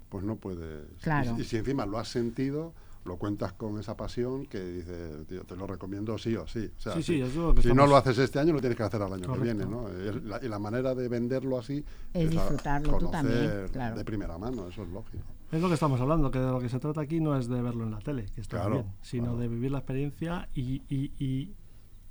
pues 0.10 0.24
no 0.24 0.36
puedes. 0.38 0.86
Claro. 1.02 1.36
Y, 1.38 1.42
y 1.42 1.44
si 1.44 1.58
encima 1.58 1.86
lo 1.86 1.98
has 1.98 2.08
sentido, 2.08 2.74
lo 3.06 3.18
cuentas 3.18 3.54
con 3.54 3.80
esa 3.80 3.96
pasión 3.98 4.46
que 4.46 4.60
dices, 4.64 5.26
tío, 5.28 5.44
te 5.44 5.56
lo 5.56 5.66
recomiendo 5.66 6.18
sí 6.18 6.36
o 6.36 6.46
sí. 6.48 6.70
O 6.78 6.80
sea, 6.80 6.94
Sí, 6.94 7.04
si, 7.04 7.14
sí, 7.16 7.22
es 7.22 7.36
lo 7.36 7.56
que 7.56 7.62
si 7.62 7.74
no 7.74 7.88
lo 7.88 7.96
haces 7.96 8.18
este 8.20 8.40
año, 8.40 8.54
lo 8.54 8.60
tienes 8.60 8.78
que 8.78 8.84
hacer 8.84 9.02
al 9.02 9.14
año 9.14 9.26
Correcto. 9.28 9.44
que 9.46 9.54
viene, 9.54 9.66
¿no? 9.66 9.88
Es 9.90 10.24
la- 10.24 10.44
y 10.44 10.48
la 10.50 10.60
manera 10.60 10.94
de 10.94 11.08
venderlo 11.08 11.58
así 11.58 11.84
Es 12.14 12.28
a 12.28 12.30
disfrutarlo 12.30 12.98
tú 12.98 13.10
también, 13.10 13.68
claro. 13.72 13.96
de 13.98 14.06
primera 14.06 14.38
mano, 14.38 14.68
eso 14.68 14.84
es 14.84 14.90
lógico. 14.90 15.24
Es 15.52 15.62
lo 15.62 15.68
que 15.68 15.74
estamos 15.76 16.00
hablando, 16.00 16.30
que 16.30 16.40
de 16.40 16.52
lo 16.52 16.60
que 16.60 16.70
se 16.70 16.80
trata 16.80 17.02
aquí 17.02 17.20
no 17.20 17.36
es 17.38 17.48
de 17.48 17.62
verlo 17.62 17.84
en 17.84 17.92
la 17.92 18.00
tele, 18.00 18.26
que 18.36 18.42
está 18.42 18.58
Claro, 18.60 18.74
bien, 18.76 18.86
sino 19.02 19.24
claro. 19.24 19.38
de 19.40 19.48
vivir 19.48 19.72
la 19.72 19.80
experiencia 19.80 20.50
y, 20.54 20.82
y- 20.90 21.12
y- 21.18 21.56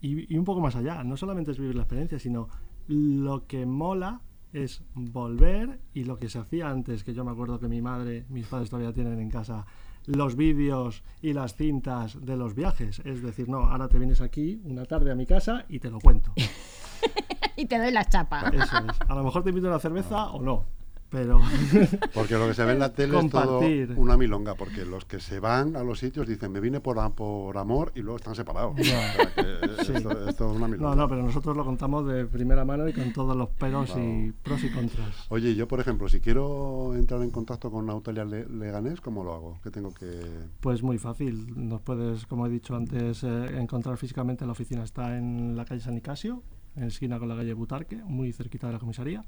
y- 0.01 0.35
y 0.35 0.39
un 0.39 0.45
poco 0.45 0.61
más 0.61 0.75
allá. 0.75 1.05
No 1.05 1.17
solamente 1.17 1.53
es 1.53 1.59
vivir 1.59 1.77
la 1.77 1.83
experiencia, 1.83 2.19
sino 2.19 2.49
lo 2.89 3.47
que 3.47 3.67
mola 3.67 4.23
es 4.53 4.83
volver 4.95 5.81
y 5.95 6.05
lo 6.05 6.19
que 6.19 6.29
se 6.29 6.39
hacía 6.39 6.69
antes, 6.69 7.05
que 7.05 7.15
yo 7.15 7.25
me 7.25 7.31
acuerdo 7.31 7.59
que 7.59 7.69
mi 7.69 7.83
madre, 7.83 8.27
mis 8.29 8.47
padres 8.47 8.71
todavía 8.71 8.93
tienen 8.93 9.21
en 9.21 9.31
casa 9.31 9.67
los 10.07 10.37
vídeos 10.37 11.03
y 11.21 11.35
las 11.35 11.55
cintas 11.55 12.25
de 12.25 12.37
los 12.37 12.55
viajes. 12.55 13.01
Es 13.05 13.23
decir, 13.23 13.49
no, 13.49 13.59
ahora 13.65 13.89
te 13.89 13.99
vienes 13.99 14.21
aquí 14.21 14.61
una 14.65 14.85
tarde 14.85 15.11
a 15.11 15.15
mi 15.15 15.27
casa 15.27 15.67
y 15.69 15.81
te 15.81 15.91
lo 15.91 16.01
cuento. 16.01 16.33
y 17.57 17.67
te 17.67 17.79
doy 17.79 17.93
la 17.93 18.05
chapa. 18.05 18.49
Eso 18.49 18.79
es. 18.79 19.01
A 19.07 19.15
lo 19.15 19.23
mejor 19.23 19.43
te 19.43 19.51
invito 19.51 19.67
a 19.69 19.71
una 19.71 19.81
cerveza 19.81 20.31
o 20.31 20.41
no, 20.41 20.67
pero 21.11 21.41
Porque 22.15 22.35
lo 22.35 22.47
que 22.49 22.55
se 22.55 22.65
ve 22.65 22.73
en 22.73 22.79
la 22.81 22.93
tele 22.93 23.19
es 23.19 23.31
todo 23.31 23.47
Compartir. 23.59 23.95
una 23.97 24.17
milonga, 24.17 24.55
porque 24.55 24.85
los 24.85 25.05
que 25.05 25.21
se 25.21 25.41
van 25.41 25.75
a 25.77 25.83
los 25.83 25.99
sitios 25.99 26.27
dicen, 26.29 26.53
me 26.53 26.61
vine 26.61 26.81
por, 26.81 26.99
por 27.15 27.57
amor 27.57 27.93
y 27.95 28.01
luego 28.01 28.17
están 28.19 28.35
separados. 28.35 28.79
O 28.79 28.85
sea, 28.85 29.15
que 29.35 29.43
Sí. 29.85 29.93
esto, 29.95 30.29
esto 30.29 30.51
es 30.51 30.57
una 30.57 30.69
milonga. 30.69 30.91
No, 30.91 30.95
no, 31.03 31.09
pero 31.09 31.23
nosotros 31.23 31.57
lo 31.57 31.65
contamos 31.65 32.07
de 32.07 32.27
primera 32.27 32.65
mano 32.65 32.89
y 32.89 32.93
con 32.93 33.13
todos 33.13 33.37
los 33.37 33.49
peros 33.51 33.91
y 33.97 34.33
pros 34.43 34.63
y 34.65 34.71
contras. 34.71 35.27
Oye, 35.31 35.55
yo 35.55 35.67
por 35.69 35.81
ejemplo, 35.81 36.09
si 36.09 36.21
quiero 36.21 36.95
entrar 36.95 37.23
en 37.23 37.31
contacto 37.31 37.71
con 37.71 37.87
Nautalia 37.87 38.25
Le- 38.25 38.47
Leganés, 38.49 39.01
¿cómo 39.01 39.25
lo 39.25 39.35
hago? 39.35 39.59
¿Qué 39.63 39.71
tengo 39.71 39.93
que...? 39.95 40.21
Pues 40.61 40.83
muy 40.83 40.99
fácil. 40.99 41.69
Nos 41.69 41.81
puedes, 41.81 42.27
como 42.27 42.47
he 42.47 42.51
dicho 42.51 42.75
antes, 42.77 43.23
eh, 43.25 43.59
encontrar 43.59 43.97
físicamente. 43.97 44.45
La 44.45 44.53
oficina 44.53 44.85
está 44.85 45.17
en 45.17 45.57
la 45.57 45.65
calle 45.65 45.81
San 45.81 45.95
Nicasio, 45.95 46.43
en 46.77 46.85
esquina 46.85 47.19
con 47.19 47.29
la 47.29 47.37
calle 47.37 47.55
Butarque, 47.55 47.97
muy 47.97 48.33
cerquita 48.33 48.67
de 48.67 48.75
la 48.75 48.79
comisaría. 48.79 49.25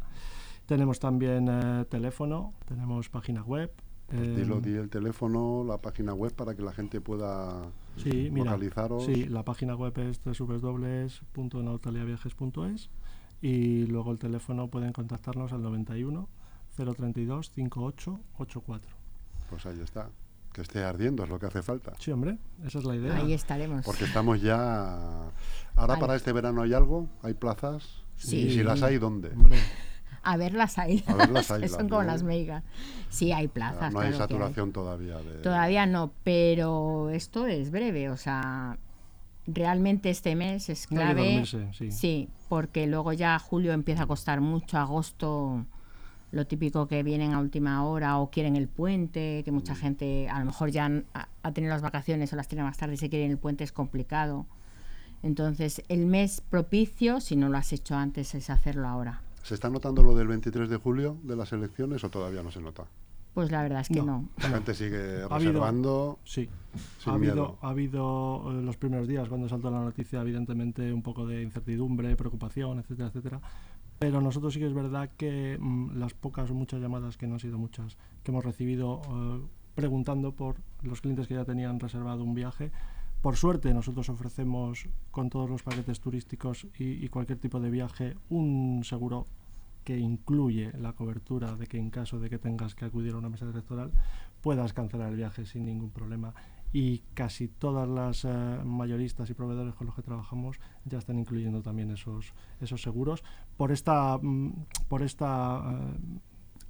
Tenemos 0.71 1.01
también 1.01 1.49
eh, 1.51 1.85
teléfono, 1.87 2.55
tenemos 2.65 3.09
página 3.09 3.43
web. 3.43 3.73
Pues 4.07 4.21
eh, 4.21 4.37
dilo, 4.37 4.61
di 4.61 4.75
el 4.75 4.89
teléfono, 4.89 5.65
la 5.67 5.79
página 5.79 6.15
web 6.15 6.33
para 6.33 6.55
que 6.55 6.63
la 6.63 6.71
gente 6.71 7.01
pueda 7.01 7.63
sí, 7.97 8.31
mira, 8.31 8.53
localizaros. 8.53 9.05
sí, 9.05 9.25
la 9.25 9.45
página 9.45 9.75
web 9.75 9.99
es 9.99 10.21
www.nautaliaviajes.es 10.25 12.89
y 13.43 13.87
luego 13.87 14.13
el 14.13 14.21
teléfono 14.21 14.69
pueden 14.69 14.93
contactarnos 14.93 15.53
al 15.53 15.63
91 15.63 16.29
032 16.77 17.51
5884. 17.51 18.97
Pues 19.51 19.67
ahí 19.67 19.81
está. 19.81 20.09
Que 20.53 20.61
esté 20.61 20.85
ardiendo 20.85 21.25
es 21.25 21.31
lo 21.31 21.41
que 21.41 21.47
hace 21.47 21.63
falta. 21.63 21.95
Sí, 21.99 22.13
hombre, 22.13 22.39
esa 22.65 22.79
es 22.79 22.85
la 22.85 22.95
idea. 22.95 23.17
Ahí 23.17 23.33
estaremos. 23.33 23.85
Porque 23.85 24.05
estamos 24.05 24.41
ya... 24.41 25.33
Ahora 25.75 25.99
para 25.99 26.15
este 26.15 26.33
verano 26.33 26.63
hay 26.63 26.75
algo, 26.75 27.09
hay 27.25 27.35
plazas. 27.35 28.05
Sí. 28.15 28.37
Y 28.37 28.53
si 28.53 28.63
las 28.63 28.85
hay, 28.85 28.99
¿dónde? 28.99 29.31
Hombre, 29.31 29.59
A 30.23 30.37
verlas 30.37 30.79
ahí. 30.79 31.03
A 31.07 31.15
verlas 31.15 31.51
ahí, 31.51 31.69
Son 31.69 31.83
las 31.83 31.91
como 31.91 32.03
las 32.03 32.23
megas. 32.23 32.63
Sí, 33.09 33.33
hay 33.33 33.49
plazas. 33.49 33.93
no 33.93 34.01
hay 34.01 34.09
claro 34.09 34.27
que 34.27 34.35
saturación 34.35 34.73
todavía 34.73 35.17
de... 35.19 35.39
Todavía 35.43 35.87
no, 35.87 36.13
pero 36.25 37.11
esto 37.11 37.47
es 37.47 37.71
breve, 37.71 38.11
o 38.11 38.17
sea, 38.17 38.77
realmente 39.47 40.11
este 40.11 40.37
mes 40.37 40.69
es 40.69 40.91
No 40.91 41.01
clave. 41.01 41.23
dormirse, 41.45 41.91
sí. 41.91 42.29
porque 42.49 42.87
luego 42.87 43.13
ya 43.13 43.39
julio 43.39 43.73
empieza 43.73 44.03
a 44.03 44.07
costar 44.07 44.41
mucho, 44.41 44.79
agosto 44.79 45.65
lo 46.33 46.47
típico 46.47 46.87
que 46.87 47.03
vienen 47.03 47.33
a 47.35 47.41
última 47.41 47.85
hora 47.85 48.19
o 48.19 48.31
quieren 48.31 48.55
el 48.57 48.69
puente, 48.69 49.43
que 49.45 49.51
Mm. 49.51 49.55
mucha 49.55 49.75
gente 49.75 50.29
a 50.29 50.39
lo 50.39 50.45
mejor 50.45 50.71
ya 50.71 50.89
ha, 51.43 51.53
tenido 51.53 51.73
las 51.73 51.83
vacaciones 51.83 52.33
o 52.33 52.37
las 52.37 52.47
tiene 52.47 52.63
más 52.63 52.77
tarde 52.77 52.95
y 52.95 52.97
se 52.99 53.09
quiere 53.11 53.25
ir 53.25 53.31
el 53.33 53.39
puente 53.39 53.65
es 53.65 53.73
complicado. 53.73 54.47
Entonces, 55.23 55.83
el 55.89 56.07
mes 56.07 56.41
propicio, 56.41 57.21
si 57.21 57.37
no 57.37 57.49
lo 57.49 57.59
has 57.59 57.73
hecho 57.73 57.97
antes, 57.97 58.35
es 58.35 58.49
hacerlo 58.49 58.89
ahora. 58.89 59.23
¿Se 59.43 59.55
está 59.55 59.71
notando 59.71 60.03
lo 60.03 60.15
del 60.15 60.29
23 60.29 60.69
de 60.69 60.77
julio 60.77 61.17
de 61.23 61.37
las 61.37 61.53
elecciones 61.53 62.05
o 62.05 62.11
todavía 62.11 62.43
no 62.43 62.51
se 62.51 62.61
nota? 62.61 62.85
Pues 63.35 63.51
la 63.51 63.63
verdad 63.63 63.81
es 63.81 63.89
que 63.89 64.01
No. 64.01 64.05
no. 64.07 64.29
La 64.43 64.49
gente 64.51 64.75
sigue 64.75 65.23
Ha 65.23 65.27
habido- 65.35 65.53
reservando. 65.53 66.19
Sí. 66.25 66.49
Sin 66.99 67.13
ha 67.13 67.15
habido, 67.17 67.35
miedo. 67.35 67.59
ha 67.63 67.69
habido 67.71 68.53
eh, 68.53 68.63
los 68.63 68.77
primeros 68.77 69.07
días 69.09 69.29
cuando 69.29 69.49
saltó 69.49 69.71
la 69.71 69.81
noticia, 69.81 70.21
evidentemente 70.21 70.93
un 70.93 71.03
poco 71.03 71.27
de 71.27 71.43
incertidumbre, 71.43 72.17
preocupación, 72.17 72.81
etcétera, 72.81 73.09
etcétera. 73.09 73.41
Pero 73.99 74.21
nosotros 74.21 74.53
sí 74.55 74.61
que 74.61 74.67
es 74.67 74.75
verdad 74.75 75.11
que 75.17 75.59
mm, 75.61 75.99
las 75.99 76.13
pocas 76.15 76.51
o 76.51 76.55
muchas 76.55 76.81
llamadas, 76.81 77.17
que 77.17 77.27
no 77.27 77.35
han 77.35 77.41
sido 77.41 77.57
muchas, 77.59 77.97
que 78.25 78.31
hemos 78.33 78.45
recibido 78.45 79.01
eh, 79.09 79.41
preguntando 79.75 80.33
por 80.33 80.57
los 80.83 81.01
clientes 81.01 81.27
que 81.29 81.35
ya 81.35 81.45
tenían 81.45 81.79
reservado 81.79 82.25
un 82.25 82.35
viaje, 82.35 82.73
por 83.23 83.37
suerte 83.37 83.73
nosotros 83.75 84.09
ofrecemos 84.09 84.89
con 85.11 85.29
todos 85.31 85.49
los 85.51 85.63
paquetes 85.63 86.01
turísticos 86.01 86.67
y, 86.79 87.05
y 87.05 87.09
cualquier 87.09 87.39
tipo 87.39 87.61
de 87.61 87.71
viaje 87.71 88.17
un 88.29 88.83
seguro 88.85 89.27
que 89.85 89.99
incluye 89.99 90.73
la 90.79 90.93
cobertura 90.93 91.57
de 91.57 91.67
que 91.67 91.79
en 91.79 91.91
caso 91.91 92.19
de 92.21 92.29
que 92.31 92.39
tengas 92.39 92.75
que 92.75 92.85
acudir 92.85 93.15
a 93.15 93.19
una 93.19 93.29
mesa 93.31 93.47
electoral 93.47 93.91
puedas 94.41 94.73
cancelar 94.73 95.11
el 95.11 95.17
viaje 95.17 95.45
sin 95.47 95.65
ningún 95.65 95.91
problema 95.91 96.35
y 96.73 96.99
casi 97.15 97.49
todas 97.49 97.89
las 97.89 98.25
eh, 98.25 98.29
mayoristas 98.65 99.29
y 99.29 99.35
proveedores 99.35 99.75
con 99.75 99.87
los 99.87 99.97
que 99.97 100.03
trabajamos 100.03 100.59
ya 100.85 100.99
están 100.99 101.19
incluyendo 101.19 101.63
también 101.63 101.91
esos 101.91 102.33
esos 102.61 102.81
seguros 102.81 103.25
por 103.57 103.73
esta 103.73 104.19
mm, 104.23 104.53
por 104.89 105.03
esta 105.03 105.63
eh, 105.67 106.19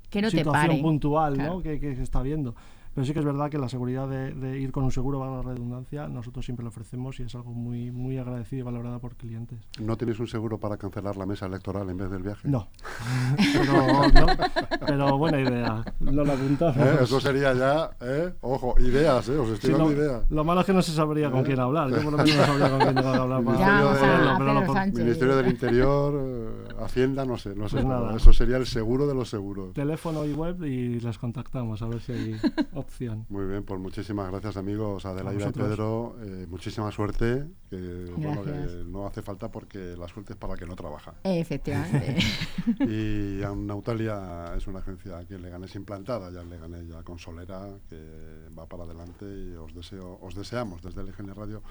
Que 0.09 0.23
no 0.23 0.31
te 0.31 0.39
situación 0.39 0.69
pare. 0.69 0.83
puntual 0.83 1.35
Claro. 1.35 1.55
¿no? 1.55 1.63
que, 1.63 1.79
que 1.79 1.97
se 1.97 2.03
está 2.03 2.23
viendo 2.23 2.55
pero 3.01 3.07
sí 3.07 3.15
que 3.15 3.21
es 3.21 3.25
verdad 3.25 3.49
que 3.49 3.57
la 3.57 3.71
seguridad 3.71 4.07
de, 4.09 4.35
de 4.35 4.61
ir 4.61 4.73
con 4.73 4.85
un 4.85 4.93
seguro, 4.93 5.21
valga 5.21 5.37
la 5.37 5.43
redundancia, 5.43 6.07
nosotros 6.07 6.45
siempre 6.45 6.65
lo 6.65 6.69
ofrecemos 6.69 7.19
y 7.19 7.23
es 7.23 7.35
algo 7.35 7.55
muy, 7.55 7.91
muy 7.91 8.19
agradecido 8.19 8.61
y 8.61 8.63
valorado 8.63 9.01
por 9.01 9.17
clientes. 9.17 9.59
¿No 9.81 9.97
tenéis 9.97 10.21
un 10.21 10.27
seguro 10.27 10.59
para 10.59 10.77
cancelar 10.77 11.17
la 11.17 11.25
mesa 11.25 11.47
electoral 11.47 11.89
en 11.89 11.97
vez 11.97 12.11
del 12.11 12.23
viaje? 12.23 12.47
No. 12.47 12.69
pero, 13.55 13.73
no, 14.27 14.27
pero 14.87 15.17
buena 15.17 15.41
idea. 15.41 15.83
No 16.01 16.25
lo 16.25 16.33
apuntamos. 16.35 16.77
¿Eh? 16.77 16.99
Eso 17.05 17.21
sería 17.21 17.55
ya, 17.55 17.91
¿eh? 18.03 18.35
ojo, 18.43 18.75
ideas, 18.81 19.27
¿eh? 19.31 19.39
os 19.39 19.49
estoy 19.49 19.71
Sí, 19.71 19.73
dando 19.79 19.91
lo, 19.91 19.97
ideas. 19.97 20.31
lo 20.31 20.45
malo 20.45 20.61
es 20.61 20.67
que 20.67 20.73
no 20.75 20.83
se 20.83 20.93
sabría 20.93 21.31
con 21.31 21.43
quién 21.43 21.59
hablar. 21.59 21.89
Yo 21.89 22.03
por 22.03 22.13
lo 22.13 22.19
menos 22.19 22.37
no 22.37 22.45
sabría 22.45 22.69
con 22.69 22.79
quién 22.81 22.95
tengo 22.97 23.13
que 23.13 23.19
hablar 23.19 23.45
para 23.45 23.59
Llamamos 23.59 23.87
a- 23.87 23.93
hacerlo, 23.93 24.31
a 24.31 24.39
pero 24.39 24.73
Sánchez. 24.75 24.99
Ministerio 25.05 25.37
del 25.37 25.49
Interior, 25.49 26.15
eh, 26.23 26.75
Hacienda, 26.85 27.25
no 27.25 27.39
sé, 27.39 27.55
no 27.55 27.67
sé. 27.67 27.77
Pues 27.77 27.87
nada. 27.87 28.15
Eso 28.15 28.33
sería 28.35 28.59
el 28.59 28.67
seguro 28.67 29.07
de 29.07 29.15
los 29.15 29.31
seguros. 29.31 29.73
teléfono 29.73 30.27
y 30.27 30.35
web 30.35 30.63
y 30.65 31.01
les 31.01 31.17
contactamos 31.17 31.81
a 31.81 31.87
ver 31.87 32.01
si 32.03 32.13
hay 32.13 32.37
opción. 32.91 33.27
Muy 33.29 33.47
bien, 33.47 33.65
pues 33.65 33.81
muchísimas 33.81 34.29
gracias 34.31 34.57
amigos, 34.57 35.07
Adelaida 35.07 35.49
y. 35.49 35.53
Pedro, 35.53 36.17
eh, 36.21 36.47
muchísima 36.49 36.91
suerte, 36.91 37.47
que, 37.71 38.13
bueno, 38.17 38.43
que 38.43 38.85
no 38.85 39.07
hace 39.07 39.23
falta 39.23 39.51
porque 39.51 39.95
la 39.97 40.09
suerte 40.09 40.33
es 40.33 40.39
para 40.39 40.55
el 40.55 40.59
que 40.59 40.67
no 40.67 40.75
trabaja. 40.75 41.15
Efectivamente. 41.25 42.17
Y 42.81 43.43
Aun 43.43 43.67
Nautalia 43.67 44.55
es 44.57 44.67
una 44.67 44.81
agencia 44.81 45.19
aquí 45.19 45.35
en 45.35 45.43
Leganés 45.43 45.75
implantada, 45.77 46.31
ya 46.31 46.41
en 46.41 46.51
Leganés, 46.51 46.89
ya 46.89 47.03
con 47.03 47.19
Solera, 47.19 47.69
que 47.89 48.49
va 48.59 48.67
para 48.67 48.85
adelante 48.85 49.25
y 49.25 49.55
os 49.55 49.75
deseo, 49.75 50.19
os 50.21 50.35
deseamos 50.35 50.83
desde 50.83 51.01
el 51.01 51.09
IGN 51.09 51.35
Radio 51.35 51.63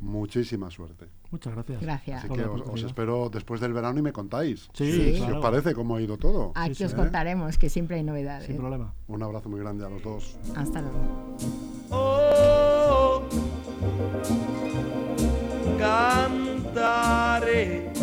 muchísima 0.00 0.70
suerte. 0.70 1.06
Muchas 1.30 1.54
gracias. 1.54 1.80
Gracias. 1.80 2.24
Así 2.24 2.32
que 2.34 2.44
os, 2.44 2.82
espero 2.82 3.28
después 3.30 3.60
del 3.60 3.72
verano 3.72 3.98
y 3.98 4.02
me 4.02 4.12
contáis. 4.12 4.68
Si 4.72 5.20
os 5.20 5.40
parece 5.42 5.74
cómo 5.74 5.96
ha 5.96 6.02
ido 6.02 6.16
todo. 6.16 6.52
Aquí 6.54 6.84
os 6.84 6.94
contaremos, 6.94 7.58
que 7.58 7.68
siempre 7.68 7.96
hay 7.96 8.02
novedades. 8.02 8.46
Sin 8.46 8.56
problema. 8.56 8.94
Un 9.08 9.22
abrazo 9.22 9.48
muy 9.48 9.60
grande 9.60 9.84
a 9.84 9.88
los 9.88 10.02
dos. 10.02 10.38
Hasta 10.54 10.80
luego. 10.82 10.98
Oh, 11.90 13.22
cantaré. 15.78 17.06